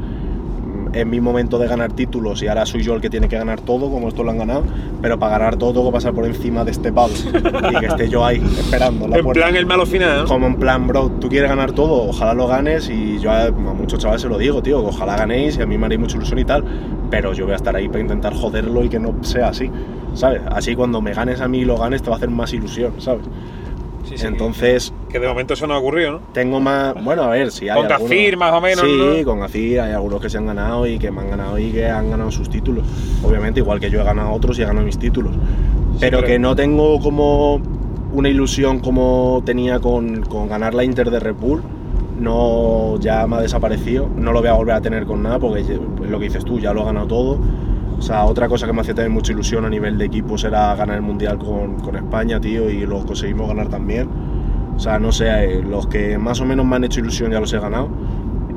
[0.92, 3.60] es mi momento de ganar títulos y ahora soy yo el que tiene que ganar
[3.60, 4.64] todo, como estos lo han ganado,
[5.00, 7.14] pero para ganar todo tengo que pasar por encima de este palo
[7.72, 9.42] y que esté yo ahí esperando en la En puerta.
[9.42, 10.28] plan el malo final, ¿no?
[10.28, 13.50] Como en plan, bro, tú quieres ganar todo, ojalá lo ganes y yo a, a
[13.52, 16.16] muchos chavales se lo digo, tío, que ojalá ganéis y a mí me haréis mucha
[16.16, 16.64] ilusión y tal,
[17.10, 19.70] pero yo voy a estar ahí para intentar joderlo y que no sea así,
[20.14, 20.42] ¿sabes?
[20.50, 22.94] Así cuando me ganes a mí y lo ganes te va a hacer más ilusión,
[22.98, 23.22] ¿sabes?
[24.08, 26.20] Sí, sí, Entonces que de momento eso no ha ocurrido, ¿no?
[26.32, 29.24] tengo más, bueno, a ver, si hay Con algunos- Gazir, más o menos, Sí, ¿no?
[29.24, 31.86] con Gazir hay algunos que se han ganado y que me han ganado y que
[31.88, 32.84] han ganado sus títulos,
[33.22, 35.32] obviamente, igual que yo he ganado otros y he ganado mis títulos,
[35.98, 37.60] pero pero- que no tengo como
[38.12, 41.62] una ilusión como tenía con, con ganar la Inter de Red Bull,
[42.18, 45.62] no ya me ha desaparecido, no lo voy a volver a tener con nada porque
[45.96, 47.38] pues lo que dices tú, ya lo he ganado todo.
[47.98, 50.74] O sea, otra cosa que me hacía también mucha ilusión a nivel de equipos era
[50.74, 54.08] ganar el Mundial con, con España, tío, y lo conseguimos ganar también.
[54.80, 57.38] O sea, no sé, eh, los que más o menos me han hecho ilusión ya
[57.38, 57.90] los he ganado.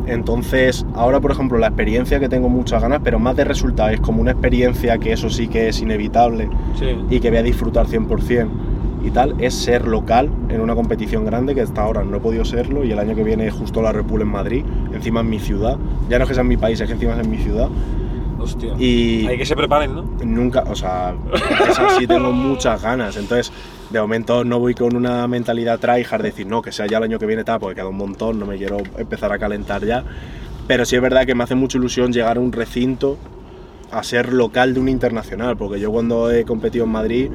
[0.07, 3.99] Entonces, ahora por ejemplo, la experiencia que tengo muchas ganas, pero más de resultado, es
[3.99, 6.47] como una experiencia que eso sí que es inevitable
[6.79, 6.95] Sí.
[7.09, 8.47] y que voy a disfrutar 100%
[9.05, 12.45] y tal, es ser local en una competición grande que hasta ahora no he podido
[12.45, 14.63] serlo y el año que viene justo la Repul en Madrid,
[14.93, 15.77] encima en mi ciudad.
[16.09, 17.67] Ya no es que sea en mi país, es que encima es en mi ciudad.
[18.43, 18.73] Hostia.
[18.77, 20.03] Y Hay que se preparen, ¿no?
[20.23, 21.15] nunca, o sea,
[21.69, 23.15] esa sí tengo muchas ganas.
[23.15, 23.51] Entonces,
[23.89, 27.03] de momento no voy con una mentalidad tryhard, de decir, no, que sea ya el
[27.03, 30.03] año que viene tal, porque queda un montón, no me quiero empezar a calentar ya.
[30.67, 33.17] Pero sí es verdad que me hace mucha ilusión llegar a un recinto
[33.91, 37.31] a ser local de un internacional, porque yo cuando he competido en Madrid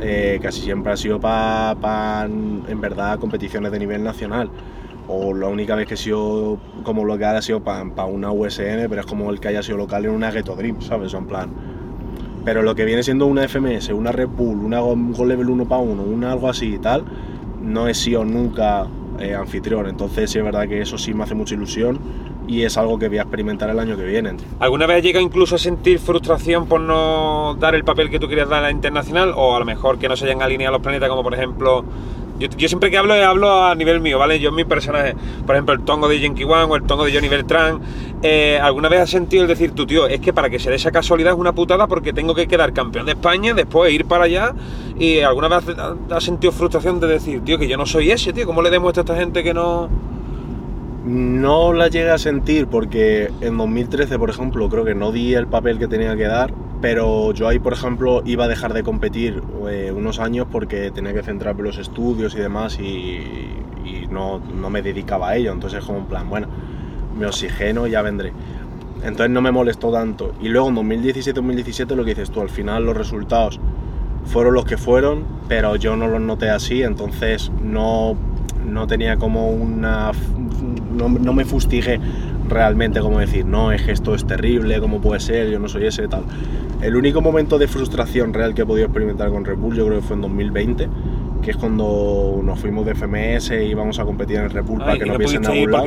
[0.00, 4.50] eh, casi siempre ha sido para, en verdad, competiciones de nivel nacional.
[5.06, 9.00] O la única vez que he sido como local ha sido para una USN, pero
[9.00, 11.12] es como el que haya sido local en una Ghetto Dream, ¿sabes?
[11.14, 11.50] O en plan.
[12.44, 15.66] Pero lo que viene siendo una FMS, una Red Bull, una Go Go Level 1
[15.66, 17.04] para 1, una algo así y tal,
[17.62, 18.86] no he sido nunca
[19.18, 19.86] eh, anfitrión.
[19.86, 21.98] Entonces sí es verdad que eso sí me hace mucha ilusión
[22.46, 24.36] y es algo que voy a experimentar el año que viene.
[24.58, 28.48] ¿Alguna vez llega incluso a sentir frustración por no dar el papel que tú querías
[28.48, 29.32] dar a la internacional?
[29.36, 31.84] O a lo mejor que no se hayan alineado los planetas, como por ejemplo.
[32.38, 34.40] Yo, siempre que hablo, hablo a nivel mío, ¿vale?
[34.40, 35.14] Yo en mi personaje,
[35.46, 37.80] por ejemplo, el tongo de Genki One o el tongo de Johnny Beltrán,
[38.22, 40.76] eh, ¿alguna vez has sentido el decir tú, tío, es que para que se dé
[40.76, 44.24] esa casualidad es una putada porque tengo que quedar campeón de España, después ir para
[44.24, 44.52] allá?
[44.98, 45.76] ¿Y alguna vez
[46.10, 48.46] has sentido frustración de decir, tío, que yo no soy ese, tío?
[48.46, 49.88] ¿Cómo le demuestro a esta gente que no.?
[51.04, 55.46] No la llegué a sentir porque en 2013, por ejemplo, creo que no di el
[55.46, 56.54] papel que tenía que dar,
[56.84, 61.14] pero yo ahí, por ejemplo, iba a dejar de competir eh, unos años porque tenía
[61.14, 63.22] que centrarme en los estudios y demás y,
[64.10, 65.50] no, no me dedicaba a ello.
[65.50, 66.46] Entonces, como en plan, bueno,
[67.18, 68.34] me oxigeno y ya vendré.
[68.96, 70.34] Entonces no me molestó tanto.
[70.42, 73.58] Y luego en 2017-2017 lo que dices tú, al final los resultados
[74.26, 78.14] fueron los que fueron, pero yo no los noté así, entonces no,
[78.62, 80.12] no tenía como una...
[80.94, 81.98] No, no me fustigué
[82.48, 85.50] realmente como decir, no, es que esto es terrible, ¿cómo puede ser?
[85.50, 86.24] Yo no soy ese, tal.
[86.82, 90.00] El único momento de frustración real que he podido experimentar con Red Bull yo creo
[90.00, 90.88] que fue en 2020,
[91.42, 94.98] que es cuando nos fuimos de FMS y íbamos a competir en Red Bull para
[94.98, 95.86] que no ir algún lado.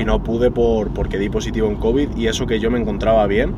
[0.00, 3.26] Y no pude por, porque di positivo en COVID y eso que yo me encontraba
[3.26, 3.54] bien.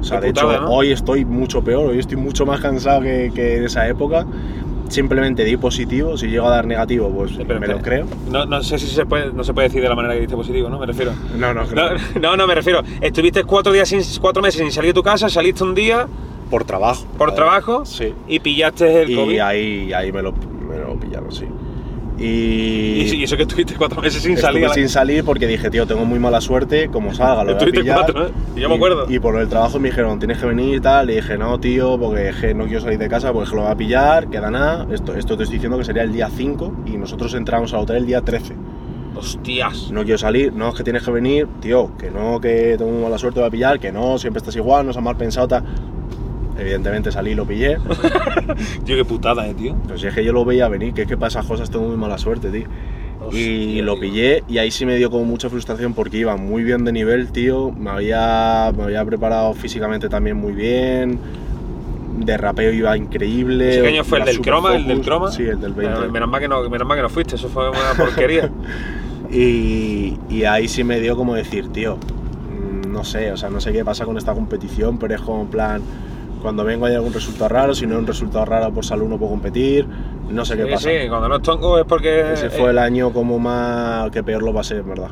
[0.00, 0.70] O sea, Qué de putada, hecho, ¿no?
[0.70, 4.26] hoy estoy mucho peor, hoy estoy mucho más cansado que, que en esa época.
[4.88, 8.06] Simplemente di positivo, si llego a dar negativo, pues Sí, pero me lo creo.
[8.30, 10.36] No, no sé si se puede, no se puede decir de la manera que diste
[10.36, 10.78] positivo, ¿no?
[10.78, 11.12] Me refiero.
[11.36, 11.88] No, no, No, creo.
[12.20, 12.82] no, no, me refiero.
[13.00, 16.06] Estuviste cuatro días sin, cuatro meses sin salir de tu casa, saliste un día
[16.50, 17.04] Por trabajo.
[17.18, 18.14] por ver, trabajo Sí.
[18.28, 19.38] y pillaste el Y COVID.
[19.40, 21.46] ahí, ahí me, lo, me lo pillaron, sí.
[22.18, 24.68] Y, Y, y eso que estuviste cuatro meses sin estuve salir.
[24.68, 27.72] la- sin salir porque dije, tío, tengo muy mala suerte, como salga, lo voy a
[27.72, 27.96] pillar.
[27.96, 28.30] cuatro, ¿eh?
[28.56, 29.06] Y yo me acuerdo.
[29.08, 31.10] Y por el trabajo me dijeron, tienes que venir y tal.
[31.10, 33.76] Y dije, no, tío, porque que no quiero salir de casa, porque lo voy a
[33.76, 34.86] pillar, queda nada.
[34.90, 37.96] Esto, esto te estoy diciendo que sería el día 5 y nosotros entramos al hotel
[37.96, 38.54] el día 13.
[39.14, 39.90] Hostias.
[39.90, 43.16] No quiero salir, no, es que tienes que venir, tío, que no, que tengo mala
[43.18, 45.64] suerte, voy a pillar, que no, siempre estás igual, no se ha mal pensado, tal.
[46.58, 47.76] Evidentemente salí y lo pillé.
[48.84, 49.76] Tío, qué putada, eh, tío.
[49.96, 51.96] Si es que yo lo veía venir, que es que para esas cosas tengo muy
[51.96, 52.66] mala suerte, tío.
[53.32, 54.00] Y Hostia, lo tío.
[54.00, 57.30] pillé y ahí sí me dio como mucha frustración porque iba muy bien de nivel,
[57.32, 57.72] tío.
[57.72, 61.18] Me había, me había preparado físicamente también muy bien.
[62.20, 63.78] De rapeo iba increíble.
[63.78, 64.74] ¿Ese año fue el del croma?
[64.76, 65.06] ¿El del focus.
[65.06, 65.30] croma?
[65.32, 65.94] Sí, el del 20.
[65.94, 68.50] Menos, menos mal que no, menos mal que no fuiste, eso fue una porquería.
[69.30, 73.60] Y, y ahí sí me dio como decir, tío, mm, no sé, o sea, no
[73.60, 75.82] sé qué pasa con esta competición, pero es como en plan,
[76.46, 79.18] cuando vengo hay algún resultado raro, si no hay un resultado raro por salud no
[79.18, 79.84] puedo competir,
[80.30, 80.88] no sé qué sí, pasa.
[80.90, 82.34] sí, cuando no es tongo es porque.
[82.34, 85.08] Ese eh, fue el año como más que peor lo pasé, en verdad.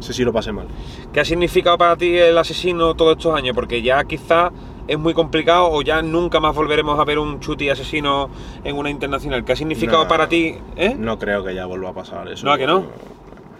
[0.00, 0.66] Ese sí lo pasé mal.
[1.12, 3.54] ¿Qué ha significado para ti el asesino todos estos años?
[3.54, 4.50] Porque ya quizás
[4.88, 8.28] es muy complicado o ya nunca más volveremos a ver un chuti asesino
[8.64, 9.44] en una internacional.
[9.44, 10.08] ¿Qué ha significado No.
[10.08, 10.56] para ti?
[10.74, 10.96] ¿eh?
[10.98, 12.44] No creo que ya vuelva a pasar eso.
[12.44, 12.80] ¿No, a que no?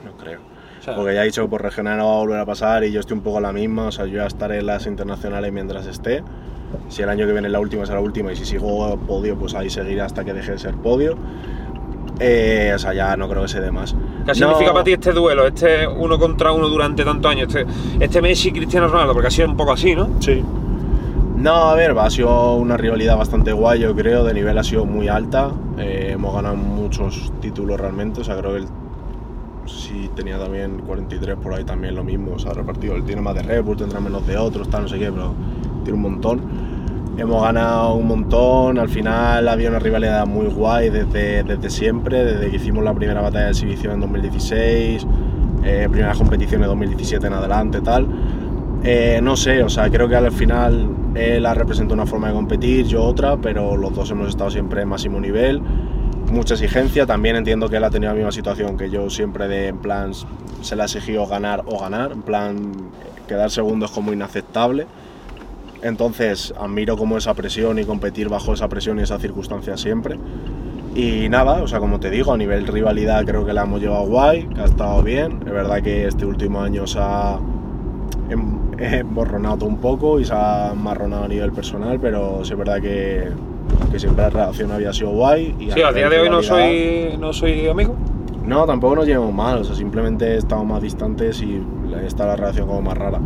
[0.05, 0.41] No creo.
[0.81, 2.83] O sea, Porque ya he dicho que por regional no va a volver a pasar
[2.83, 3.87] y yo estoy un poco la misma.
[3.87, 6.25] O sea, yo ya estaré en las internacionales mientras esté.
[6.89, 8.33] Si el año que viene es la última, será la última.
[8.33, 11.17] Y si sigo podio, pues ahí seguiré hasta que deje de ser podio.
[12.21, 13.93] Eh, o sea, ya no creo que se dé más.
[13.93, 15.47] ¿Qué No- significado para ti este duelo?
[15.47, 17.55] Este uno contra uno durante tantos años.
[17.55, 17.67] Este,
[18.01, 20.09] este Messi y Cristiano Ronaldo, porque ha sido un poco así, ¿no?
[20.21, 20.43] Sí.
[21.37, 24.25] No, a ver, ha sido una rivalidad bastante guay, yo creo.
[24.25, 25.51] De nivel ha sido muy alta.
[25.79, 28.21] Eh, hemos ganado muchos títulos realmente.
[28.23, 28.67] O sea, creo que el.
[29.67, 32.33] Sí, tenía también 43 por ahí también lo mismo.
[32.35, 32.97] O sea, repartido.
[32.97, 35.35] Él tiene más de Red Bull, tendrá menos de otros, tal, no sé qué, pero
[35.85, 36.41] tiene un montón.
[37.17, 38.79] Hemos ganado un montón.
[38.79, 42.25] Al final había una rivalidad muy guay desde, desde siempre.
[42.25, 45.07] Desde que hicimos la primera batalla de exhibición en 2016.
[45.65, 48.07] eh, primeras competiciones 2017 en adelante, tal.
[48.85, 52.35] Eh, no sé, o sea, creo que al final él ha representado una forma de
[52.35, 55.61] competir, yo otra, pero los dos hemos estado siempre en máximo nivel,
[56.31, 59.69] mucha exigencia, también entiendo que él ha tenido la misma situación que yo siempre de,
[59.69, 60.13] en plan,
[60.61, 62.73] se le ha exigido ganar o ganar, en plan,
[63.27, 64.87] quedar segundo es como inaceptable.
[65.83, 70.19] Entonces, admiro como esa presión y competir bajo esa presión y esa circunstancia siempre.
[70.95, 74.07] Y nada, o sea, como te digo, a nivel rivalidad creo que la hemos llevado
[74.07, 75.39] guay, que ha estado bien.
[75.47, 77.39] Es verdad que este último año se ha
[78.31, 82.81] em- emborronado un poco y se ha marronado a nivel personal, pero sí es verdad
[82.81, 83.29] que,
[83.93, 85.55] que siempre la relación había sido guay.
[85.61, 87.95] Y Sí, a día de hoy no soy, no soy amigo.
[88.45, 91.63] no, tampoco nos llevamos mal, o sea, simplemente estamos más distantes y
[92.05, 93.21] está la relación como más rara.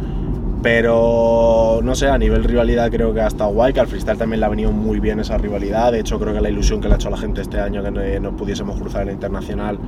[0.63, 4.41] Pero no sé, a nivel rivalidad creo que ha estado guay, que al freestyle también
[4.41, 5.93] le ha venido muy bien esa rivalidad.
[5.93, 7.83] De hecho, creo que la ilusión que le ha hecho a la gente este año
[7.83, 9.79] que no, no pudiésemos cruzar en la internacional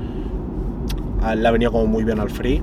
[1.34, 2.62] le ha venido como muy bien al free.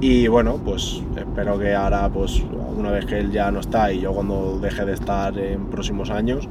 [0.00, 2.42] Y bueno, pues espero que ahora, pues
[2.76, 6.10] una vez que él ya no está y yo cuando deje de estar en próximos
[6.10, 6.48] años,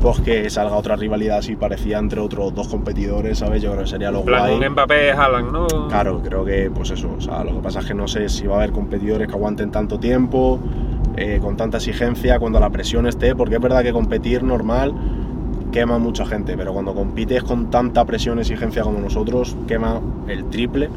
[0.00, 3.62] pues que salga otra rivalidad así parecida entre otros dos competidores, ¿sabes?
[3.62, 4.54] Yo creo que sería lo guay.
[4.54, 5.88] un Mbappé Haaland, ¿no?
[5.88, 8.46] Claro, creo que pues eso, o sea, lo que pasa es que no sé si
[8.46, 10.60] va a haber competidores que aguanten tanto tiempo,
[11.16, 14.94] eh, con tanta exigencia, cuando la presión esté, porque es verdad que competir normal
[15.72, 20.46] quema mucha gente, pero cuando compites con tanta presión y exigencia como nosotros, quema el
[20.46, 20.88] triple.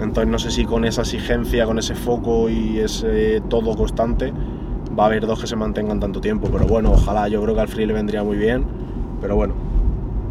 [0.00, 4.32] Entonces no sé si con esa exigencia, con ese foco y ese todo constante,
[4.98, 6.48] va a haber dos que se mantengan tanto tiempo.
[6.50, 8.64] Pero bueno, ojalá, yo creo que al Free le vendría muy bien.
[9.20, 9.54] Pero bueno,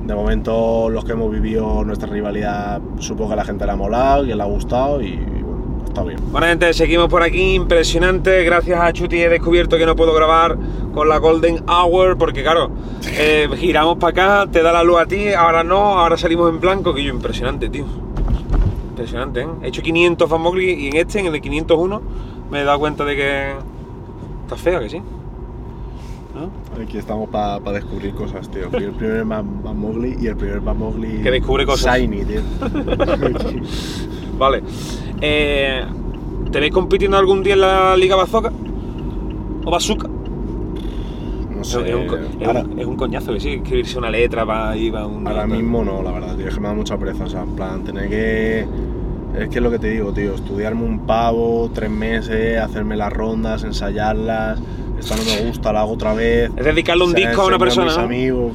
[0.05, 3.75] de momento los que hemos vivido nuestra rivalidad, supongo que a la gente le ha
[3.75, 6.19] molado, que le ha gustado y, bueno, está bien.
[6.31, 8.43] Bueno, gente, seguimos por aquí, impresionante.
[8.43, 10.57] Gracias a Chuti he descubierto que no puedo grabar
[10.93, 12.71] con la Golden Hour, porque claro,
[13.17, 16.59] eh, giramos para acá, te da la luz a ti, ahora no, ahora salimos en
[16.59, 17.85] blanco, que yo, impresionante, tío.
[18.89, 19.47] Impresionante, ¿eh?
[19.61, 22.01] He hecho 500 Van Mowgli y en este, en el 501,
[22.49, 23.76] me he dado cuenta de que
[24.47, 25.01] está feo, que sí.
[26.35, 26.81] ¿No?
[26.83, 28.65] Aquí estamos para descubrir cosas, tío.
[28.71, 31.21] El primer Van Van Mowgli y el primer Van Mowgli...
[31.23, 31.97] Que descubre cosas.
[31.99, 32.41] Shiny, tío.
[34.37, 34.61] Vale.
[35.21, 35.83] Eh,
[36.51, 38.51] ¿Te veis compitiendo algún día en la Liga Bazooka?
[39.65, 40.07] ¿O Bazooka?
[40.07, 44.11] No Es, sé, un, co- es ahora, un- es un coñazo que sí, escribirse una
[44.11, 45.27] letra para ir a un.
[45.27, 46.47] ahora mismo no, la verdad, tío.
[46.47, 48.65] Es que me da mucha pereza, o sea, en plan, tener que...
[49.39, 53.13] Es que es lo que te digo, tío, estudiarme un pavo, tres meses, hacerme las
[53.13, 54.59] rondas, ensayarlas,
[54.99, 56.49] esta no me gusta, la hago otra vez.
[56.55, 57.85] Es dedicarle un disco a una persona.
[57.87, 58.03] mis ¿no?
[58.03, 58.53] amigos,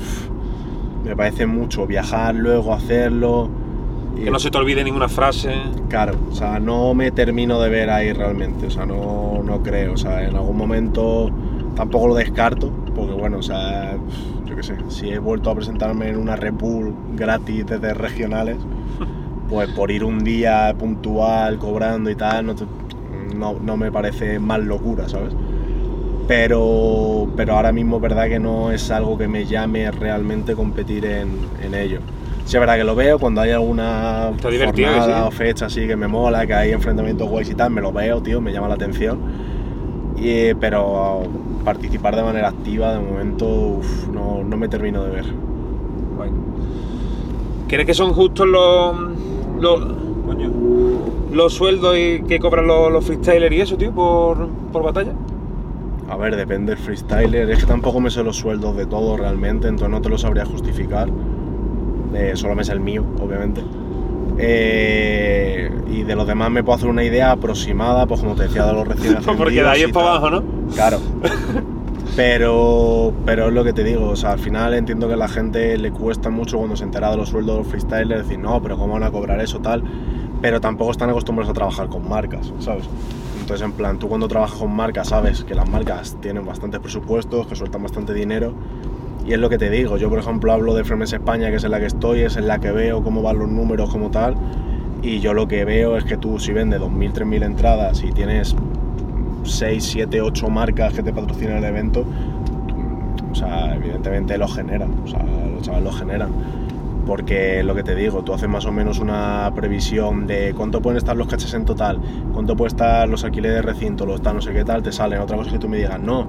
[1.05, 3.49] me parece mucho viajar luego, hacerlo.
[4.17, 5.53] y- Que no se te olvide ninguna frase.
[5.89, 9.93] Claro, o sea, no me termino de ver ahí realmente, o sea, no, no creo,
[9.95, 11.31] o sea, en algún momento
[11.77, 13.97] tampoco lo descarto, porque bueno, o sea,
[14.47, 18.57] yo qué sé, si he vuelto a presentarme en una Red Bull gratis desde regionales,
[19.53, 22.65] pues por ir un día puntual, cobrando y tal, no, te-
[23.37, 25.35] no, no me parece más locura, ¿sabes?
[26.27, 31.05] Pero, pero ahora mismo es verdad que no es algo que me llame realmente competir
[31.05, 32.01] en, en ello.
[32.47, 35.29] Sí, es verdad que lo veo cuando hay alguna jornada sí.
[35.29, 38.23] o fecha así que me mola, que hay enfrentamientos guays y tal, me lo veo,
[38.23, 39.21] tío, me llama la atención.
[40.17, 41.25] Y, pero
[41.63, 45.27] participar de manera activa de momento uf, no, no me termino de ver.
[46.17, 46.31] Guay.
[47.69, 49.32] ¿Crees que son justos los.
[49.63, 49.81] Los.
[50.27, 50.51] coño,
[51.33, 55.13] los sueldos y que cobran los, los freestylers y eso, tío, por, por batalla?
[56.11, 57.51] A ver, depende del freestyler.
[57.51, 60.45] Es que tampoco me sé los sueldos de todo realmente, entonces no te lo sabría
[60.45, 61.09] justificar.
[62.15, 63.63] Eh, solo me sé el mío, obviamente.
[64.39, 68.67] Eh, y de los demás me puedo hacer una idea aproximada, pues como te decía,
[68.67, 70.43] de los recién ascendidos Porque de ahí es para abajo, ¿no?
[70.75, 70.99] Claro.
[72.15, 75.29] Pero, pero es lo que te digo, o sea, al final entiendo que a la
[75.29, 78.61] gente le cuesta mucho cuando se entera de los sueldos de los freestylers decir, no,
[78.63, 79.83] pero ¿cómo van a cobrar eso tal?
[80.43, 82.87] Pero tampoco están acostumbrados a trabajar con marcas, ¿sabes?
[83.41, 87.47] Entonces en plan, tú cuando trabajas con marcas sabes que las marcas tienen bastantes presupuestos,
[87.47, 88.53] que sueltan bastante dinero.
[89.27, 91.65] Y es lo que te digo, yo por ejemplo hablo de Fremes España, que es
[91.65, 94.37] en la que estoy, es en la que veo cómo van los números como tal.
[95.01, 98.55] Y yo lo que veo es que tú si vendes 2.000, 3.000 entradas y tienes
[99.45, 102.05] 6, 7, 8 marcas que te patrocinan el evento,
[103.31, 106.31] o sea, evidentemente lo generan, o sea, los chavales lo generan.
[107.07, 110.99] Porque lo que te digo, tú haces más o menos una previsión de cuánto pueden
[110.99, 111.99] estar los caches en total,
[112.33, 115.21] cuánto pueden estar los alquileres de recinto, los tal, no sé qué tal, te salen.
[115.21, 116.29] Otra cosa es que tú me digas, no,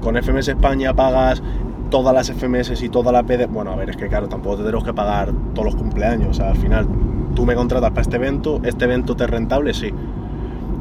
[0.00, 1.42] con FMS España pagas
[1.90, 3.46] todas las FMS y toda la PD.
[3.46, 6.30] Bueno, a ver, es que claro, tampoco te tenemos que pagar todos los cumpleaños.
[6.30, 6.88] O sea, al final
[7.34, 9.92] tú me contratas para este evento, este evento te es rentable, sí.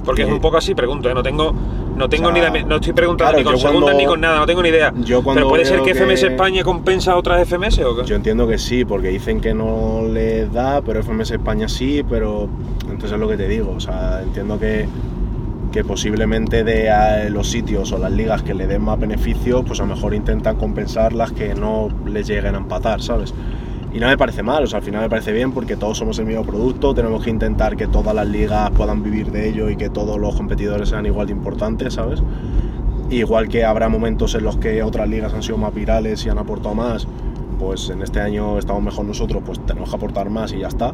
[0.04, 1.14] Porque que- es un poco así, pregunto, ¿eh?
[1.14, 1.54] no tengo,
[1.96, 4.06] no tengo O sea, ni la- no estoy preguntando claro, ni con segundas cuando- ni
[4.06, 4.94] con nada, no tengo ni idea.
[5.04, 8.06] Yo Pero puede ser que FMS España compensa a otras FMS o qué?
[8.06, 12.50] Yo entiendo que sí, porque dicen que no les da, pero FMS España sí, pero
[12.84, 14.88] entonces es lo que te digo, o sea, entiendo que,
[15.72, 19.84] que posiblemente de los sitios o las ligas que le den más beneficios, pues a
[19.84, 23.34] lo mejor intentan compensar las que no les lleguen a empatar, ¿sabes?
[23.94, 26.18] Y no me parece mal, o sea, al final me parece bien porque todos somos
[26.18, 29.76] el mismo producto, tenemos que intentar que todas las ligas puedan vivir de ello y
[29.76, 32.24] que todos los competidores sean igual de importantes, ¿sabes?
[33.12, 36.40] Igual que habrá momentos en los que otras ligas han sido más virales y han
[36.40, 37.08] aportado más,
[37.60, 40.92] pues en este año estamos mejor nosotros, pues tenemos que aportar más y ya está.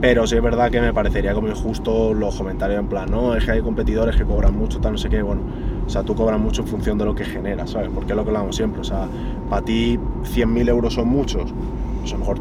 [0.00, 3.44] Pero sí es verdad que me parecería como injusto los comentarios en plan, no, es
[3.44, 5.42] que hay competidores que cobran mucho, tal, no sé qué, bueno,
[5.86, 7.90] o sea, tú cobras mucho en función de lo que generas, ¿sabes?
[7.94, 9.06] Porque es lo que hablamos siempre, o sea,
[9.48, 11.52] para ti 100.000 euros son muchos,
[12.08, 12.38] pues a lo mejor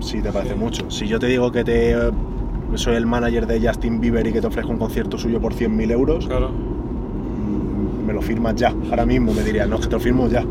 [0.00, 0.58] sí te parece Sí.
[0.60, 0.90] mucho.
[0.90, 1.96] Si yo te digo que te
[2.74, 5.90] soy el manager de Justin Bieber y que te ofrezco un concierto suyo por 100.000
[5.92, 6.50] euros, Claro.
[6.50, 10.28] mm, me lo firmas ya, ahora mismo me dirías, no, es que te lo firmo
[10.28, 10.42] ya.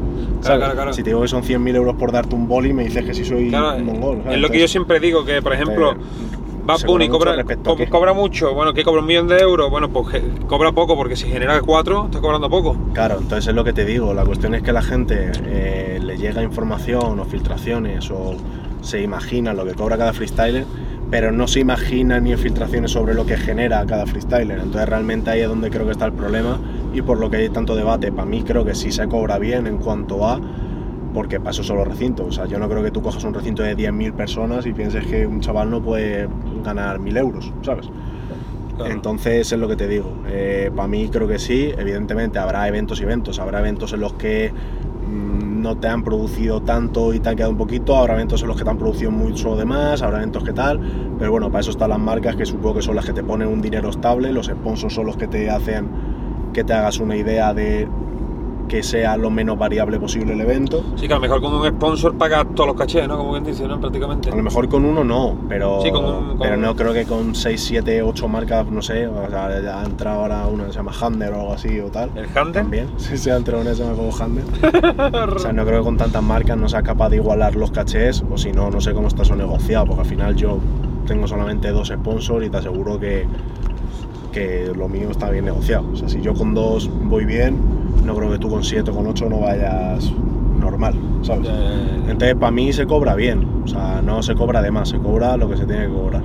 [0.42, 0.60] ¿sabes?
[0.60, 0.94] claro, claro.
[0.94, 3.24] Si te digo que son 100.000 euros por darte un boli, me dices que sí
[3.26, 4.18] soy Claro, mongol.
[4.24, 4.36] ¿sabes?
[4.36, 5.96] es lo que yo siempre digo, que por ejemplo, eh,
[6.66, 7.90] Bad Bunny cobra co- qué.
[7.90, 11.28] cobra mucho, bueno, que cobra un millón de euros, bueno, pues cobra poco, porque si
[11.28, 12.78] genera cuatro, está cobrando poco.
[12.94, 16.18] Claro, entonces es lo que te digo, la cuestión es que la gente eh, le
[16.18, 18.36] llega información o filtraciones o
[18.82, 20.66] se imagina lo que cobra cada freestyler,
[21.12, 24.58] pero no se imagina ni filtraciones sobre lo que genera cada freestyler.
[24.60, 26.60] Entonces realmente ahí es donde creo que está el problema
[26.94, 28.12] y por lo que hay tanto debate.
[28.12, 30.40] Para mí creo que sí se cobra bien en cuanto a...
[31.14, 32.28] Porque son los recintos.
[32.28, 35.06] O sea, yo no creo que tú cojas un recinto de 10.000 personas y pienses
[35.06, 36.28] que un chaval no puede
[36.64, 37.88] ganar 1.000 euros, ¿sabes?
[38.76, 38.92] Claro.
[38.92, 40.12] Entonces es lo que te digo.
[40.76, 41.72] para mí creo que sí.
[41.78, 43.40] Evidentemente habrá eventos y eventos.
[43.40, 47.52] Habrá eventos en los que mm, no te han producido tanto y te han quedado
[47.52, 47.96] un poquito.
[47.96, 50.02] Habrá eventos en los que te han producido mucho de más.
[50.02, 50.80] Habrá eventos que tal.
[51.20, 53.48] Pero bueno, para eso están las marcas que supongo que son las que te ponen
[53.48, 54.34] un dinero estable.
[54.34, 55.88] Los sponsors son los que te hacen
[56.54, 57.88] que te hagas una idea de
[58.68, 60.84] que sea lo menos variable posible el evento.
[60.96, 63.18] Sí, que a lo mejor con un sponsor pagas todos los cachés, ¿no?
[63.18, 63.80] Como quien dice, ¿no?
[63.80, 64.30] Prácticamente.
[64.32, 67.06] A lo mejor con uno no, pero, Sí, con un- con- pero no creo que
[67.06, 70.72] con 6, 7, 8 marcas, no sé, o sea, ya ha entrado ahora una que
[70.72, 72.10] se llama Hander o algo así o tal.
[72.16, 72.64] ¿El Hunter?
[72.64, 74.44] También, sí, se ha entrado una que se llama como Hander.
[75.36, 78.24] o sea, no creo que con tantas marcas no sea capaz de igualar los cachés,
[78.32, 80.58] o si no, no sé cómo está eso negociado, porque al final yo
[81.06, 83.28] tengo solamente dos sponsors y te aseguro que,
[84.32, 85.86] que lo mío está bien negociado.
[85.94, 87.58] O sea, si yo con dos voy bien,
[88.06, 90.12] no creo que tú con 7 o con 8 no vayas
[90.60, 91.50] normal, ¿sabes?
[92.08, 93.46] Entonces, para mí se cobra bien.
[93.64, 96.24] O sea, no se cobra de más, se cobra lo que se tiene que cobrar.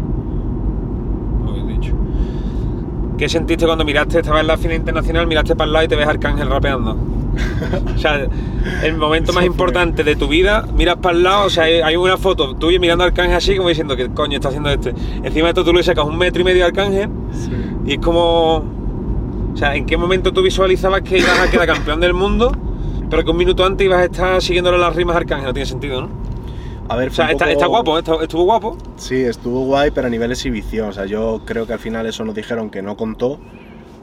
[1.52, 1.94] Bien dicho.
[3.16, 5.96] ¿Qué sentiste cuando miraste, estabas en la final internacional, miraste para el lado y te
[5.96, 6.96] ves a Arcángel rapeando?
[7.94, 8.26] o sea,
[8.82, 12.16] el momento más importante de tu vida, miras para el lado, o sea, hay, una
[12.16, 14.90] foto tuya mirando a Arcángel así, como diciendo, ¿qué coño está haciendo este?
[15.22, 17.10] Encima de esto tú le sacas un metro y medio a Arcángel
[17.86, 18.77] y es como...
[19.58, 22.52] O sea, ¿en qué momento tú visualizabas que ibas a quedar campeón del mundo,
[23.10, 25.46] pero que un minuto antes ibas a estar siguiéndole las rimas a Arcángel?
[25.48, 26.10] No tiene sentido, ¿no?
[26.88, 28.78] A ver, O sea, está, poco- está guapo, está- estuvo guapo.
[28.98, 30.90] Sí, estuvo guay, pero a nivel exhibición.
[30.90, 33.40] O sea, yo creo que al final eso nos dijeron que no contó.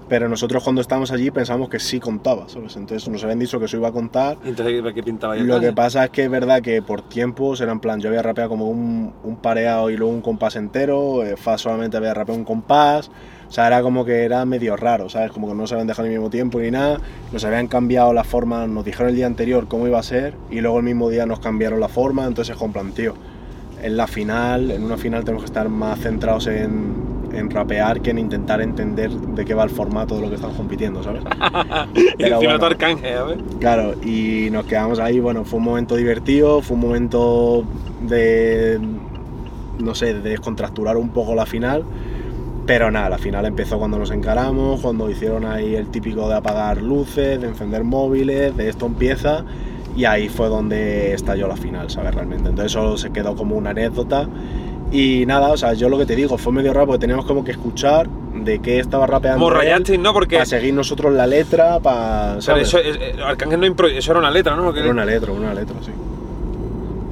[0.09, 2.75] Pero nosotros cuando estábamos allí pensamos que sí contaba, ¿sabes?
[2.75, 4.37] Entonces nos habían dicho que eso iba a contar.
[4.43, 7.71] Entonces, ¿qué pintaba ahí Lo que pasa es que es verdad que por tiempos era
[7.71, 11.37] en plan, yo había rapeado como un, un pareado y luego un compás entero, eh,
[11.37, 13.09] Faz solamente había rapeado un compás,
[13.55, 15.31] sea, era como que era medio raro, ¿sabes?
[15.31, 16.99] Como que no se habían dejado al mismo tiempo ni nada,
[17.31, 20.59] nos habían cambiado la forma, nos dijeron el día anterior cómo iba a ser y
[20.59, 23.13] luego el mismo día nos cambiaron la forma, entonces es con plan, tío,
[23.81, 26.95] en la final, en una final tenemos que estar más centrados en,
[27.33, 30.57] en rapear que en intentar entender de qué va el formato de lo que estamos
[30.57, 31.23] compitiendo, ¿sabes?
[32.17, 32.65] Y encima bueno.
[32.65, 33.37] Arcángel, a ver.
[33.59, 37.63] Claro, y nos quedamos ahí, bueno, fue un momento divertido, fue un momento
[38.01, 38.79] de,
[39.79, 41.83] no sé, de descontracturar un poco la final,
[42.65, 46.81] pero nada, la final empezó cuando nos encaramos, cuando hicieron ahí el típico de apagar
[46.81, 49.43] luces, de encender móviles, de esto empieza,
[49.95, 52.13] y ahí fue donde estalló la final, ¿sabes?
[52.13, 54.27] Realmente, entonces solo se quedó como una anécdota.
[54.91, 57.43] Y nada, o sea, yo lo que te digo, fue medio raro porque teníamos como
[57.43, 59.49] que escuchar de qué estaba rapeando.
[59.49, 60.13] Rayasteis, ¿no?
[60.13, 60.35] Porque.
[60.35, 62.35] Para seguir nosotros la letra, para.
[62.37, 64.73] o sea, eso, eh, Arcángel no impro- Eso era una letra, ¿no?
[64.75, 65.91] Era una letra, una letra, sí.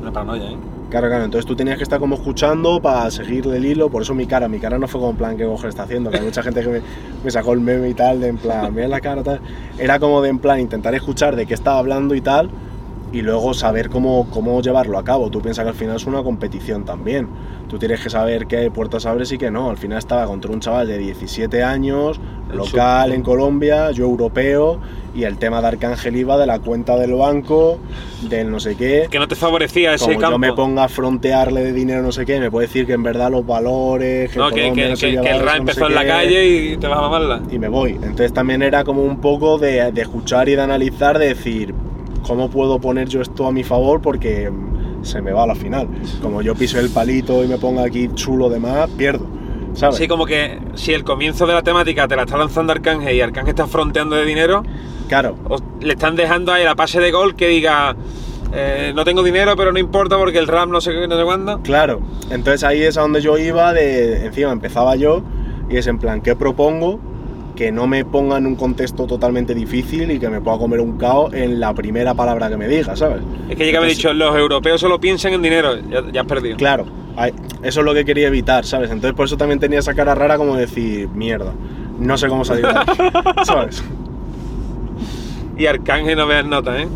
[0.02, 0.56] Una paranoia, ¿eh?
[0.94, 4.14] Claro, claro, entonces tú tenías que estar como escuchando para seguirle el hilo, por eso
[4.14, 6.24] mi cara, mi cara no fue como en plan que coger está haciendo, que hay
[6.24, 6.82] mucha gente que me,
[7.24, 9.40] me sacó el meme y tal, de en plan, mira la cara
[9.80, 12.52] era como de en plan intentar escuchar de qué estaba hablando y tal,
[13.14, 15.30] y luego saber cómo, cómo llevarlo a cabo.
[15.30, 17.28] Tú piensas que al final es una competición también,
[17.70, 20.60] tú tienes que saber qué puertas abres y qué no, al final estaba contra un
[20.60, 22.20] chaval de 17 años,
[22.52, 24.80] local en Colombia, yo europeo,
[25.16, 27.78] y el tema de Arcángel iba de la cuenta del banco,
[28.30, 30.32] del no sé qué, Que no te favorecía ese como campo.
[30.34, 33.04] yo me ponga a frontearle de dinero no sé qué, me puede decir que en
[33.04, 35.80] verdad los valores, que, no, que, que, no que- que el eso, rap no empezó
[35.82, 37.42] sé en la qué, calle y te vas a mamarla.
[37.52, 37.92] y me voy.
[37.92, 41.76] Entonces también era como un poco de, de escuchar y de analizar, de decir,
[42.24, 44.02] ¿cómo puedo poner yo esto a mi favor?
[44.02, 44.52] Porque
[45.02, 45.88] se me va a la final.
[46.22, 49.26] Como yo piso el palito y me ponga aquí chulo de más, pierdo.
[49.74, 49.98] ¿Sabes?
[49.98, 53.22] Sí, como que si el comienzo de la temática te la está lanzando Arcángel y
[53.22, 54.64] Arcángel está fronteando de dinero,
[55.08, 55.36] Claro,
[55.82, 57.96] le están dejando ahí la pase de gol que diga
[58.54, 61.24] eh, no tengo dinero, pero no importa porque el rap no sé qué, no sé
[61.24, 61.60] cuándo.
[61.62, 62.02] claro.
[62.30, 65.24] Entonces ahí es a donde yo iba, de encima empezaba yo,
[65.70, 67.00] y es en plan, ¿qué propongo?
[67.56, 70.98] Que no me ponga en un contexto totalmente difícil y que me pueda comer un
[70.98, 73.22] cao en la primera palabra que me diga, ¿sabes?
[73.50, 76.22] Es que llega me he Entonces, dicho, los europeos solo piensan en dinero, ya, ya
[76.22, 76.58] has perdido.
[76.58, 76.86] Claro,
[77.62, 78.90] eso es lo que quería evitar, ¿sabes?
[78.90, 81.54] Entonces por eso también tenía esa cara rara como decir, mierda,
[82.00, 82.92] no sé cómo salir de aquí,
[83.44, 83.84] ¿sabes?
[85.58, 86.88] Y Arcángel no veas nota, ¿eh?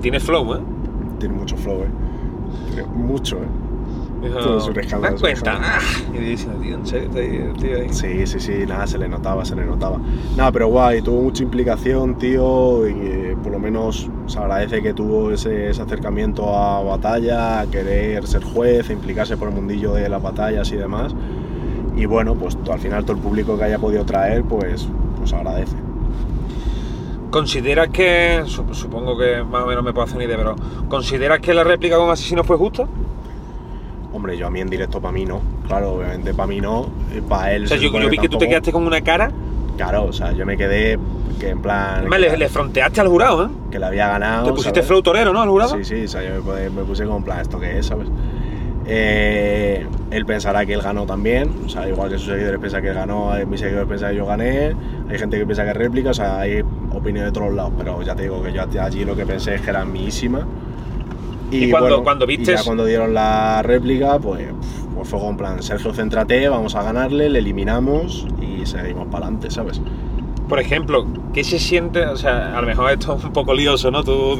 [0.00, 0.60] Tiene flow, ¿eh?
[1.18, 1.88] Tiene mucho flow, ¿eh?
[2.74, 3.59] Tiene mucho, ¿eh?
[4.22, 5.06] Dijo, Todo su rescaldo.
[5.06, 5.78] Ah,
[6.14, 7.88] Y dice, tío, en serio, está ahí, tío, ahí.
[7.90, 9.96] Sí, sí, sí, nada, se le notaba, se le notaba.
[10.36, 14.92] Nada, pero guay, tuvo mucha implicación, tío, y eh, por lo menos se agradece que
[14.92, 19.94] tuvo ese, ese acercamiento a batalla, a querer ser juez, a implicarse por el mundillo
[19.94, 21.14] de las batallas y demás.
[21.96, 24.86] Y bueno, pues al final todo el público que haya podido traer, pues,
[25.18, 25.76] pues agradece.
[27.30, 30.56] ¿Consideras que, sup- supongo que más o menos me puedo hacer una idea, pero
[30.88, 32.86] ¿consideras que la réplica con Asesino fue justa?
[34.20, 36.90] Hombre, yo a mí en directo para mí no, claro, obviamente para mí no,
[37.26, 37.64] para él...
[37.64, 39.30] O sea, se yo, yo vi que tú te quedaste con una cara,
[39.78, 40.98] Claro, o sea, yo me quedé
[41.38, 42.00] que en plan...
[42.00, 43.48] además que, le, le fronteaste al jurado, ¿eh?
[43.70, 44.44] que le había ganado.
[44.44, 44.88] Te pusiste ¿sabes?
[44.88, 45.40] flow torero, ¿no?
[45.40, 45.74] Al jurado.
[45.78, 47.86] Sí, sí, o sea, yo me, puse- me puse como en plan, ¿esto qué es,
[47.86, 48.08] sabes?
[48.86, 52.88] Eh, él pensará que él ganó también, o sea, igual que sus seguidores piensan que
[52.88, 54.74] él ganó, mis seguidores piensan que yo gané,
[55.08, 56.60] hay gente que piensa que réplica, o sea, hay
[56.92, 59.62] opinión de todos lados, pero ya te digo que yo allí lo que pensé es
[59.62, 60.46] que era mísima.
[61.50, 64.46] Y cuando- cuando y ya cuando dieron la réplica, pues,
[64.94, 69.26] pues fue como en plan, Sergio, céntrate, vamos a ganarle, le eliminamos y seguimos para
[69.26, 69.80] adelante, ¿sabes?
[70.50, 72.04] Por ejemplo, ¿qué se siente?
[72.06, 74.02] O sea, a lo mejor esto es un poco lioso, ¿no?
[74.02, 74.36] Tú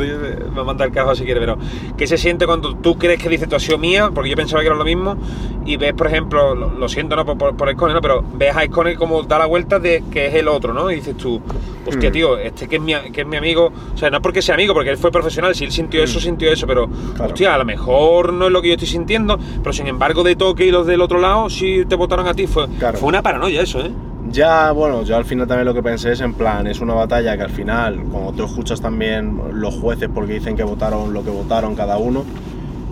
[0.55, 1.57] me manda el caso si quieres, pero
[1.97, 4.11] ¿qué se siente cuando tú crees que dices tú has sido mía?
[4.13, 5.17] Porque yo pensaba que era lo mismo
[5.65, 7.25] y ves, por ejemplo, lo, lo siento, ¿no?
[7.25, 8.01] Por, por, ¿no?
[8.01, 10.91] Pero ves a Escone como da la vuelta de que es el otro, ¿no?
[10.91, 11.41] Y dices tú,
[11.87, 12.13] hostia, Mm.
[12.13, 14.57] tío, este que es, mi, que es mi amigo, o sea, no es porque sea
[14.57, 17.33] amigo, porque él fue profesional, si él sintió eso, sintió eso, pero, Claro.
[17.33, 20.35] hostia, a lo mejor no es lo que yo estoy sintiendo, pero sin embargo de
[20.35, 22.99] Toque y los del otro lado sí te votaron a ti, fue, Claro.
[22.99, 23.93] fue una paranoia eso, ¿eh?
[24.33, 27.37] Ya, bueno, yo al final también lo que pensé es en plan, es una batalla
[27.37, 31.31] que al final, como tú escuchas también los jueces porque dicen que votaron lo que
[31.31, 32.25] votaron cada uno,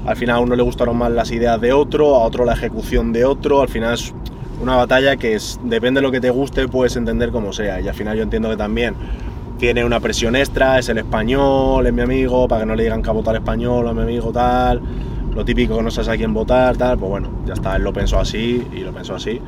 [0.04, 3.12] al final a uno le gustaron más las ideas de otro, a otro la ejecución
[3.12, 4.12] de otro, al final es
[4.60, 7.86] una batalla que es, depende de lo que te guste, puedes entender como sea, y
[7.86, 8.94] al final yo entiendo que también
[9.58, 13.00] tiene una presión extra, es el español, es mi amigo, para que no le digan
[13.00, 14.80] que ha votado al español a mi amigo tal,
[15.36, 17.92] lo típico que no sabes a quién votar, tal, pues bueno, ya está, él lo
[17.92, 19.40] pensó así y lo pensó así.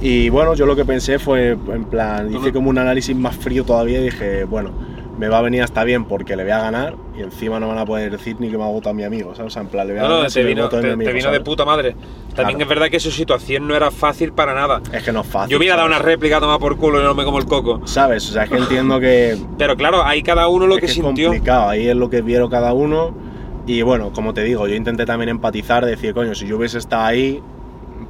[0.00, 3.64] Y bueno, yo lo que pensé fue, en plan, hice como un análisis más frío
[3.64, 4.70] todavía y dije, bueno,
[5.18, 7.76] me va a venir hasta bien porque le voy a ganar y encima no van
[7.76, 9.48] a poder decir ni que me ha votado mi amigo, ¿sabes?
[9.48, 10.76] O sea, en plan, le voy a No, no, ganar si te vino, de te,
[10.86, 11.40] mi amigo, te vino de ¿sabes?
[11.40, 11.90] puta madre.
[12.34, 12.62] También Claro.
[12.62, 14.80] es verdad que su situación no era fácil para nada.
[14.90, 15.50] Es que no es fácil.
[15.50, 17.82] Yo hubiera dado una réplica a tomar por culo y no me como el coco.
[17.86, 18.26] ¿Sabes?
[18.30, 20.92] O sea, es que entiendo que Pero claro, ahí cada uno lo es que, que
[20.92, 21.28] es sintió.
[21.28, 23.14] complicado, ahí es lo que vieron cada uno.
[23.66, 27.04] Y bueno, como te digo, yo intenté también empatizar, decir, coño, si yo hubiese estado
[27.04, 27.42] ahí,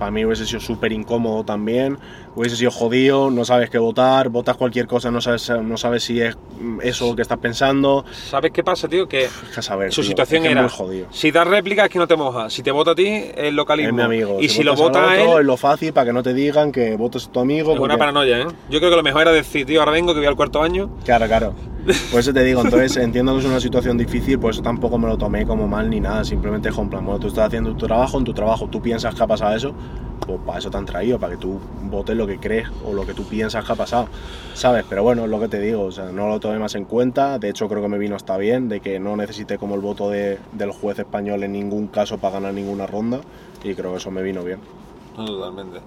[0.01, 1.98] para mí hubiese sido súper incómodo también,
[2.34, 6.22] hubiese sido jodido, no sabes qué votar, votas cualquier cosa, no sabes, no sabes si
[6.22, 6.38] es
[6.82, 8.07] eso lo que estás pensando.
[8.11, 9.07] ¿Sabes qué pasa, tío?
[9.07, 11.07] Que que saber, su tío, situación es que era: muy jodido.
[11.11, 12.51] si das réplica es que no te mojas.
[12.51, 13.90] Si te vota a ti, es localismo.
[13.90, 14.38] Es mi amigo.
[14.40, 16.32] Y si, lo votas al vota a él, es lo fácil para que no te
[16.32, 17.72] digan que votes a tu amigo.
[17.74, 18.46] es una porque- paranoia, ¿eh?
[18.70, 20.90] Yo creo que lo mejor era decir, tío, ahora vengo que voy al cuarto año.
[21.05, 21.55] Claro, claro.
[22.11, 25.09] Por eso te digo, entonces entiendo que es una situación difícil, por eso tampoco me
[25.09, 26.24] lo tomé como mal ni nada.
[26.24, 29.22] Simplemente es plan, bueno, tú estás haciendo tu trabajo, en tu trabajo tú piensas que
[29.22, 29.72] ha pasado eso,
[30.26, 33.07] pues para eso te han traído, para que tú votes lo que crees o lo
[33.07, 34.09] que tú piensas que ha pasado,
[34.55, 34.84] ¿sabes?
[34.88, 37.38] Pero bueno, es lo que te digo, o sea, no lo tomé más en cuenta,
[37.38, 40.11] de hecho creo que me vino hasta bien, de que no necesité como el voto
[40.11, 43.20] de- del juez español en ningún caso para ganar ninguna ronda,
[43.64, 44.59] y creo que eso me vino bien.
[45.16, 45.80] Totalmente.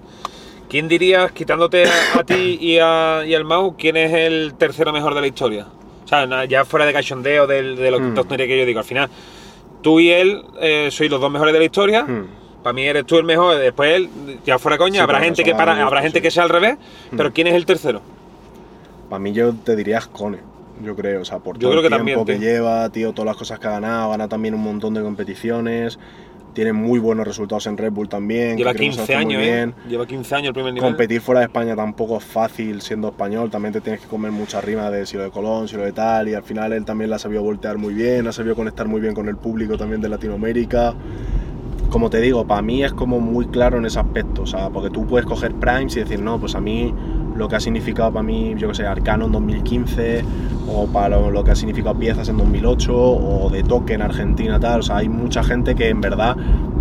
[0.69, 4.91] ¿Quién dirías, quitándote a, a ti y, a, y al Mau, quién es el tercero
[4.91, 5.67] mejor de la historia?
[6.13, 9.09] Sea, ya fuera de cachondeo, del- de, lo tontería que yo digo, al final,
[9.81, 12.03] tú y él eh, sois los dos mejores de la historia.
[12.03, 12.27] Hmm.
[12.61, 14.09] Para mí eres tú el mejor, después él,
[14.45, 16.21] ya fuera coña, Sí, habrá gente que para, de habrá gente sí.
[16.23, 16.77] que sea al revés,
[17.11, 17.17] Hmm.
[17.17, 18.01] pero ¿quién es el tercero?
[19.09, 20.37] Para mí yo te diría Ascone,
[20.83, 22.41] yo creo, o sea, por Yo todo creo el que también, tiempo que tío.
[22.53, 25.99] lleva, tío, todas las cosas que ha ganado, gana también un montón de competiciones,
[26.53, 28.57] tiene muy buenos resultados en Red Bull también.
[28.57, 29.51] Lleva creo que se 15 hace muy años, ¿eh?
[29.51, 29.75] bien.
[29.89, 30.89] Lleva 15 años el primer nivel.
[30.89, 34.61] Competir fuera de España tampoco es fácil siendo español, también te tienes que comer mucha
[34.61, 37.09] rima de si lo de Colón, si lo de tal, y al final él también
[37.09, 40.01] la ha sabido voltear muy bien, ha sabido conectar muy bien con el público también
[40.01, 40.93] de Latinoamérica.
[41.89, 44.89] Como te digo, para mí es como muy claro en ese aspecto, o sea, porque
[44.89, 46.93] tú puedes coger Primes y decir, no, pues a mí
[47.35, 50.23] lo que ha significado para mí, yo que sé, Arcano en 2015,
[50.67, 54.59] o para lo, lo que ha significado Piezas en 2008, o de Toque en Argentina,
[54.59, 56.35] tal, o sea, hay mucha gente que en verdad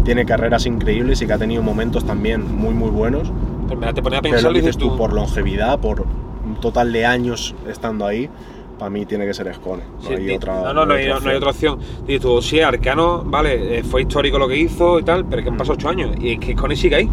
[0.04, 3.30] tiene carreras increíbles y que ha tenido momentos también muy, muy buenos,
[3.66, 6.00] Pues mira, te ponía a pero pensar lo y dices dices tú, por longevidad, por
[6.02, 8.28] un total de años estando ahí,
[8.78, 9.82] para mí tiene que ser Escone.
[10.02, 10.54] No Sí, hay di- otra.
[10.54, 11.78] no, no, no hay, no hay otra opción.
[12.06, 15.44] Dices tú, sí, Arcano, vale, eh, fue histórico lo que hizo y tal, pero es
[15.44, 15.58] que han Mm.
[15.58, 17.08] pasado 8 años y es que Connie sigue ahí.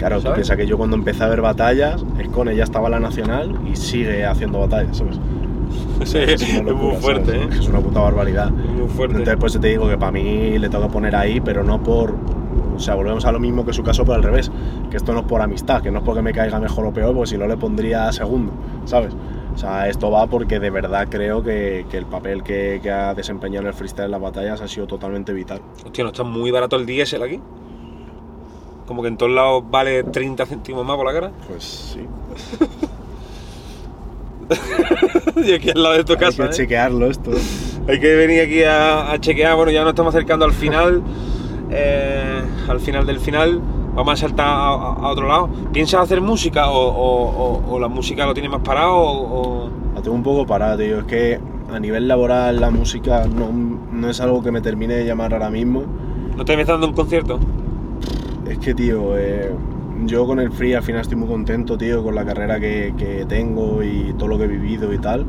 [0.00, 3.60] Claro, tú piensas que yo cuando empecé a ver batallas, Escone ya estaba la nacional
[3.70, 5.20] y sigue haciendo batallas, ¿sabes?
[6.04, 7.56] Sí, Es es una muy locura, fuerte, ¿sabes?
[7.56, 7.58] ¿eh?
[7.60, 8.50] Es una puta barbaridad.
[8.50, 9.16] Muy fuerte.
[9.18, 12.14] Entonces, pues te digo que para mí le toca poner ahí, pero no por.
[12.74, 14.50] O sea, volvemos a lo mismo que su caso, pero al revés.
[14.90, 17.14] Que esto no es por amistad, que no es porque me caiga mejor o peor,
[17.14, 18.52] porque si no le pondría segundo,
[18.86, 19.14] ¿sabes?
[19.54, 23.14] O sea, esto va porque de verdad creo que, que el papel que, que ha
[23.14, 25.60] desempeñado en el freestyle en las batallas ha sido totalmente vital.
[25.84, 27.40] Hostia, ¿no está muy barato el diésel aquí?
[28.90, 31.30] Como que en todos lados vale 30 céntimos más por la cara.
[31.46, 32.00] Pues sí.
[35.48, 36.42] y aquí al lado de tu Hay casa.
[36.42, 36.52] que ¿eh?
[36.52, 37.30] chequearlo esto.
[37.86, 39.54] Hay que venir aquí a, a chequear.
[39.54, 41.04] Bueno, ya nos estamos acercando al final.
[41.70, 43.60] eh, al final del final.
[43.94, 45.48] Vamos a saltar a, otro lado.
[45.72, 48.96] ¿Piensas hacer música o, o- o- o la música lo tienes más parado?
[48.96, 50.98] O, La tengo un poco parada, tío.
[50.98, 51.38] Es que
[51.72, 55.48] a nivel laboral la música no, no es algo que me termine de llamar ahora
[55.48, 55.84] mismo.
[56.36, 57.38] ¿No te ves dando un concierto?
[58.50, 59.48] Es que, tío, eh,
[60.06, 63.24] yo con el free al final estoy muy contento, tío, con la carrera que, que
[63.28, 65.24] tengo y todo lo que he vivido y tal.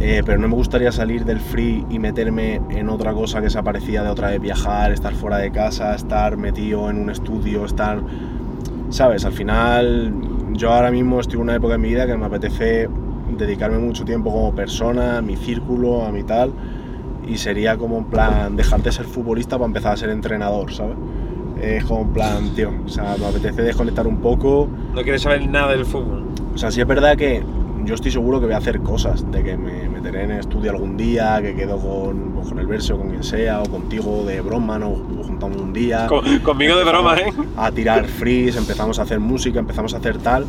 [0.00, 3.62] Eh, pero no me gustaría salir del free y meterme en otra cosa que se
[3.62, 8.00] parecía de otra vez viajar, estar fuera de casa, estar metido en un estudio, estar...
[8.88, 9.26] ¿Sabes?
[9.26, 10.14] Al final
[10.54, 12.88] yo ahora mismo estoy en una época en mi vida que me apetece
[13.36, 16.50] dedicarme mucho tiempo como persona, a mi círculo, a mi tal.
[17.28, 20.96] Y sería como en plan dejar de ser futbolista para empezar a ser entrenador, ¿sabes?
[21.62, 24.68] Es como en plan, tío, o sea, me apetece desconectar un poco.
[24.94, 26.24] No quieres saber nada del fútbol.
[26.54, 27.42] O sea, sí es verdad que
[27.84, 30.96] yo estoy seguro que voy a hacer cosas, de que me meteré en estudio algún
[30.96, 34.78] día, que quedo con, o con el verso, con quien sea, o contigo de broma,
[34.78, 36.06] nos juntamos un día.
[36.08, 37.32] Con- conmigo de broma, ¿eh?
[37.56, 40.44] A tirar freeze, empezamos a hacer música, empezamos a hacer tal,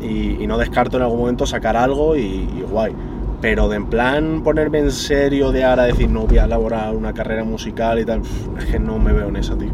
[0.00, 2.92] y, y no descarto en algún momento sacar algo y, y guay.
[3.40, 7.14] Pero de en plan ponerme en serio de ahora decir no voy a elaborar una
[7.14, 8.20] carrera musical y tal,
[8.58, 9.70] es que no me veo en eso, tío.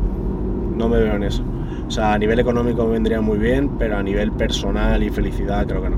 [0.76, 1.42] No me veo en eso.
[1.86, 5.66] O sea, a nivel económico me vendría muy bien, pero a nivel personal y felicidad
[5.66, 5.96] creo que no.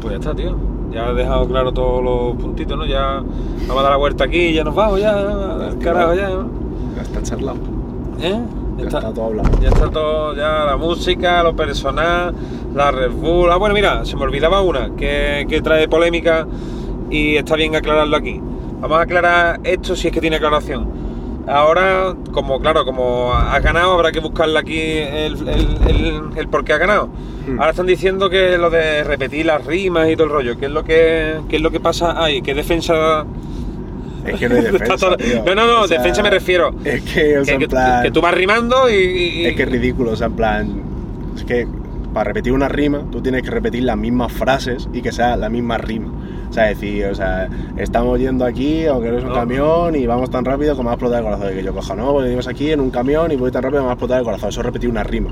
[0.00, 0.56] Pues ya está, tío.
[0.92, 2.86] Ya has dejado claro todos los puntitos, ¿no?
[2.86, 3.22] Ya
[3.66, 5.14] vamos a dar la vuelta aquí y ya nos vamos, ya.
[5.82, 6.30] Carajo, ya.
[6.30, 6.50] ¿no?
[6.96, 7.58] Ya está charlado.
[8.20, 8.40] ¿Eh?
[8.78, 9.50] Ya está todo hablado.
[9.60, 12.34] Ya está todo, ya la música, lo personal,
[12.74, 13.50] la Red Bull.
[13.52, 16.46] Ah, bueno, mira, se me olvidaba una que, que trae polémica
[17.10, 18.40] y está bien aclararlo aquí.
[18.80, 21.09] Vamos a aclarar esto si es que tiene aclaración.
[21.46, 26.64] Ahora, como claro, como has ganado, habrá que buscarle aquí el, el, el- el por
[26.64, 27.08] qué ha ganado.
[27.46, 27.58] Hmm.
[27.58, 30.72] Ahora están diciendo que lo de repetir las rimas y todo el rollo, ¿qué es
[30.72, 32.42] lo que, qué es lo que pasa ahí?
[32.42, 33.24] ¿Qué defensa?
[34.26, 35.16] Es que no hay defensa, todo-.
[35.46, 36.74] No, no, no, O sea, defensa me refiero.
[36.84, 38.02] Es que, o sea, que, en plan...
[38.02, 40.82] que- que tú vas rimando y, y- Es que es ridículo, o sea, en plan.
[41.36, 41.66] Es que
[42.12, 45.48] para repetir una rima, tú tienes que repetir las mismas frases y que sea la
[45.48, 46.08] misma rima.
[46.50, 49.34] O sea, decir, o sea, estamos yendo aquí, aunque no es un No.
[49.36, 51.52] camión, y vamos tan rápido que me va a explotar el corazón.
[51.52, 53.78] Y que yo coja, no, porque venimos aquí en un camión y voy tan rápido
[53.78, 54.48] que me va a explotar el corazón.
[54.48, 55.30] Eso es repetir una rima.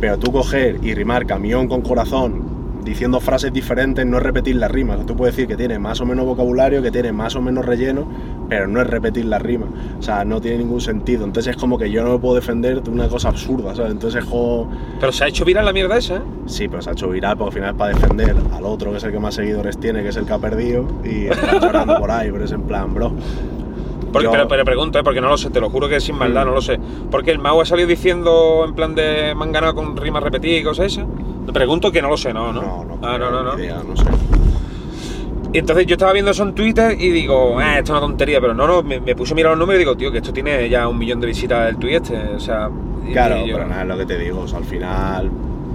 [0.00, 2.53] Pero tú coger y rimar camión con corazón
[2.84, 5.04] diciendo frases diferentes no es repetir las rimas.
[5.06, 8.06] Tú puedes decir que tiene más o menos vocabulario, que tiene más o menos relleno,
[8.48, 9.68] pero no es repetir las rimas.
[9.98, 11.24] O sea, no tiene ningún sentido.
[11.24, 13.92] Entonces es como que yo no me puedo defender de una cosa absurda, ¿sabes?
[13.92, 14.70] Entonces es como...
[15.00, 16.20] Pero se ha hecho viral la mierda esa, ¿eh?
[16.46, 18.98] Sí, pero se ha hecho viral porque al final es para defender al otro, que
[18.98, 21.98] es el que más seguidores tiene, que es el que ha perdido, y está llorando
[21.98, 23.12] por ahí, pero es en plan, bro.
[24.12, 25.02] Porque- Yo- pero, pero pregunto, ¿eh?
[25.02, 26.48] porque no lo sé, te lo juro que es sin maldad, Mm.
[26.48, 26.78] no lo sé.
[27.10, 30.60] Porque el Mau ha salido diciendo en plan de me han ganado con rimas repetidas
[30.60, 31.06] y cosas esas.
[31.46, 32.52] Te pregunto que no lo sé, ¿no?
[32.52, 33.58] No, No, no, Ah, no, no, no.
[33.58, 34.04] idea, no sé.
[35.52, 38.40] Y entonces yo estaba viendo eso en Twitter y digo, ah, esto es una tontería,
[38.40, 40.32] pero no, no, me, me puse a mirar los números y digo, tío, que esto
[40.32, 42.68] tiene ya un millón de visitas el tweet este, o sea...
[43.12, 44.40] Claro, yo- pero nada, es lo que te digo.
[44.40, 45.30] o sea, al final,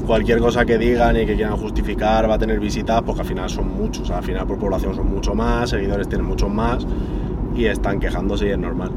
[0.06, 3.50] cualquier cosa que digan y que quieran justificar va a tener visitas, porque al final
[3.50, 4.04] son muchos.
[4.04, 6.86] o sea, al final por población son mucho más, seguidores tienen muchos más
[7.56, 8.92] y están quejándose y es normal.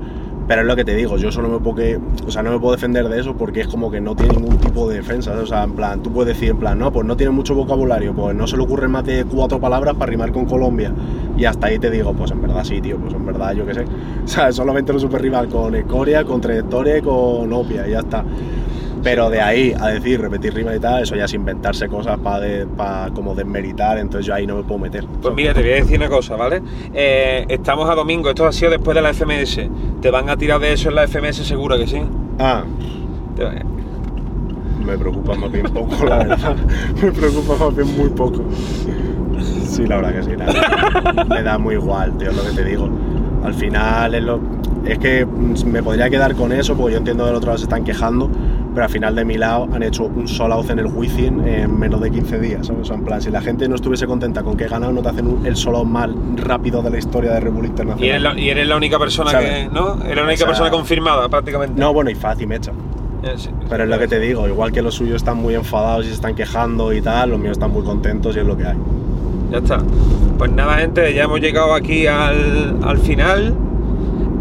[0.49, 2.59] Pero es lo que te digo, yo solo me puedo, que, o sea, no me
[2.59, 5.32] puedo defender de eso porque es como que no tiene ningún tipo de defensa.
[5.32, 8.12] O sea, en plan, tú puedes decir, en plan, no, pues no tiene mucho vocabulario,
[8.14, 10.93] pues no se le ocurren más de cuatro palabras para rimar con Colombia.
[11.36, 13.74] Y hasta ahí te digo, pues en verdad sí, tío, pues en verdad yo qué
[13.74, 13.84] sé.
[14.24, 18.24] O sea, solamente lo supe rimar con escoria, con trayectoria con opia, y ya está.
[19.03, 23.11] Pero de ahí a decir, repetir rima y tal, eso ya es inventarse cosas para
[23.13, 25.05] como desmeritar, entonces yo ahí no me puedo meter.
[25.21, 26.63] Pues mira, te voy a decir una cosa, ¿vale?
[26.95, 29.61] Eh, estamos a domingo, esto ha sido después de la FMS.
[30.01, 32.01] ¿Te van a tirar de eso en la FMS seguro que sí?
[32.39, 32.63] Ah,
[33.37, 33.65] Te-
[34.85, 36.57] me preocupa más bien poco, la verdad.
[37.03, 38.43] Me preocupa más bien muy poco.
[39.67, 40.31] Sí, la verdad que sí.
[40.37, 41.25] nada.
[41.29, 42.89] Me da muy igual, tío, lo que te digo.
[43.45, 44.41] Al final es lo...
[44.85, 45.25] Es que
[45.67, 48.29] me podría quedar con eso, porque yo entiendo que del otro lado se están quejando,
[48.75, 51.79] pero al final de mi lado han hecho un solo out en el Wizzing en
[51.79, 52.83] menos de 15 días, ¿sabes?
[52.83, 55.03] O sea, en plan, si la gente no estuviese contenta con que he ganado, no
[55.03, 58.05] te hacen un- el solo out más rápido de la historia de Red Bull Internacional.
[58.05, 59.68] Y eres, la, y eres la única persona ¿Sabes?
[59.68, 59.75] que.
[59.75, 59.95] ¿No?
[60.05, 61.81] Eres la única O sea- persona confirmada prácticamente.
[61.81, 62.73] No, bueno, y fácil me echa.
[63.23, 63.51] Eh, sí.
[63.68, 66.14] Pero es lo que te digo, igual que los suyos están muy enfadados y se
[66.14, 68.77] están quejando y tal, los míos están muy contentos y es lo que hay.
[69.53, 69.79] Ya está.
[70.39, 73.55] Pues nada, gente, ya hemos llegado aquí al, al final.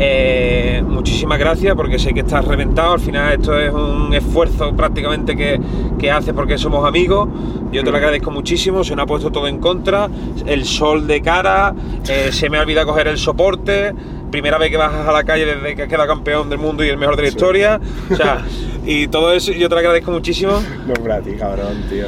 [0.03, 2.93] Eh, muchísimas gracias porque sé que estás reventado.
[2.93, 5.59] Al final esto es un esfuerzo prácticamente que,
[5.99, 7.29] que haces porque somos amigos.
[7.71, 7.95] Yo te lo Mm.
[7.95, 8.83] agradezco muchísimo.
[8.83, 10.09] Se me ha puesto todo en contra.
[10.47, 11.75] El sol de cara.
[12.09, 13.93] eh, se me ha olvidado coger el soporte.
[14.31, 16.97] Primera vez que bajas a la calle desde que queda campeón del mundo y el
[16.97, 17.35] mejor de la Sí.
[17.35, 17.79] historia.
[18.09, 18.43] O sea,
[18.85, 20.53] y todo eso yo te lo agradezco muchísimo.
[20.87, 22.07] No, ti, cabrón, tío.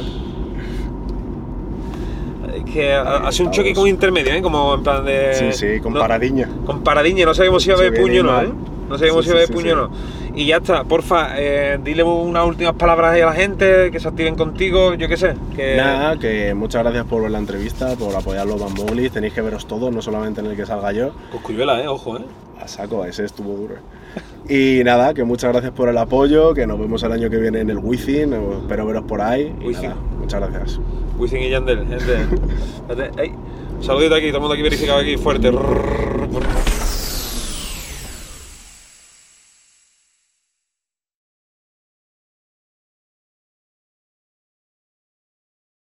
[2.74, 4.42] Que ha- un choque como intermedio, ¿eh?
[4.42, 5.32] Como en plan de.
[5.34, 6.48] Sí, sí, con no- paradiña.
[6.66, 8.42] Con paradiña, no sabemos si va a haber puño o no.
[8.42, 8.48] ¿eh?
[8.88, 9.90] No sabemos Sí, si va a haber sí, puño o no.
[10.34, 14.08] Y ya está, porfa, eh, dile unas últimas palabras ahí a la gente, que se
[14.08, 15.34] activen contigo, yo qué sé.
[15.54, 15.76] Que...
[15.76, 19.08] Nada, que muchas gracias por ver la entrevista, por apoyar los Van Mowgli.
[19.10, 21.12] Tenéis que veros todos, no solamente en el que salga yo.
[21.30, 22.22] Coscuyuela, eh, ojo, eh.
[22.60, 23.76] A saco, ese estuvo duro.
[24.48, 27.60] Y nada, que muchas gracias por el apoyo, que nos vemos el año que viene
[27.60, 29.54] en el Wizzing, espero veros por ahí.
[29.60, 30.80] Y nada, muchas gracias.
[31.18, 32.26] Wisin y Yandel, gente.
[33.22, 33.32] Ey,
[33.80, 35.50] Saludito aquí, todo el mundo aquí verificado aquí fuerte.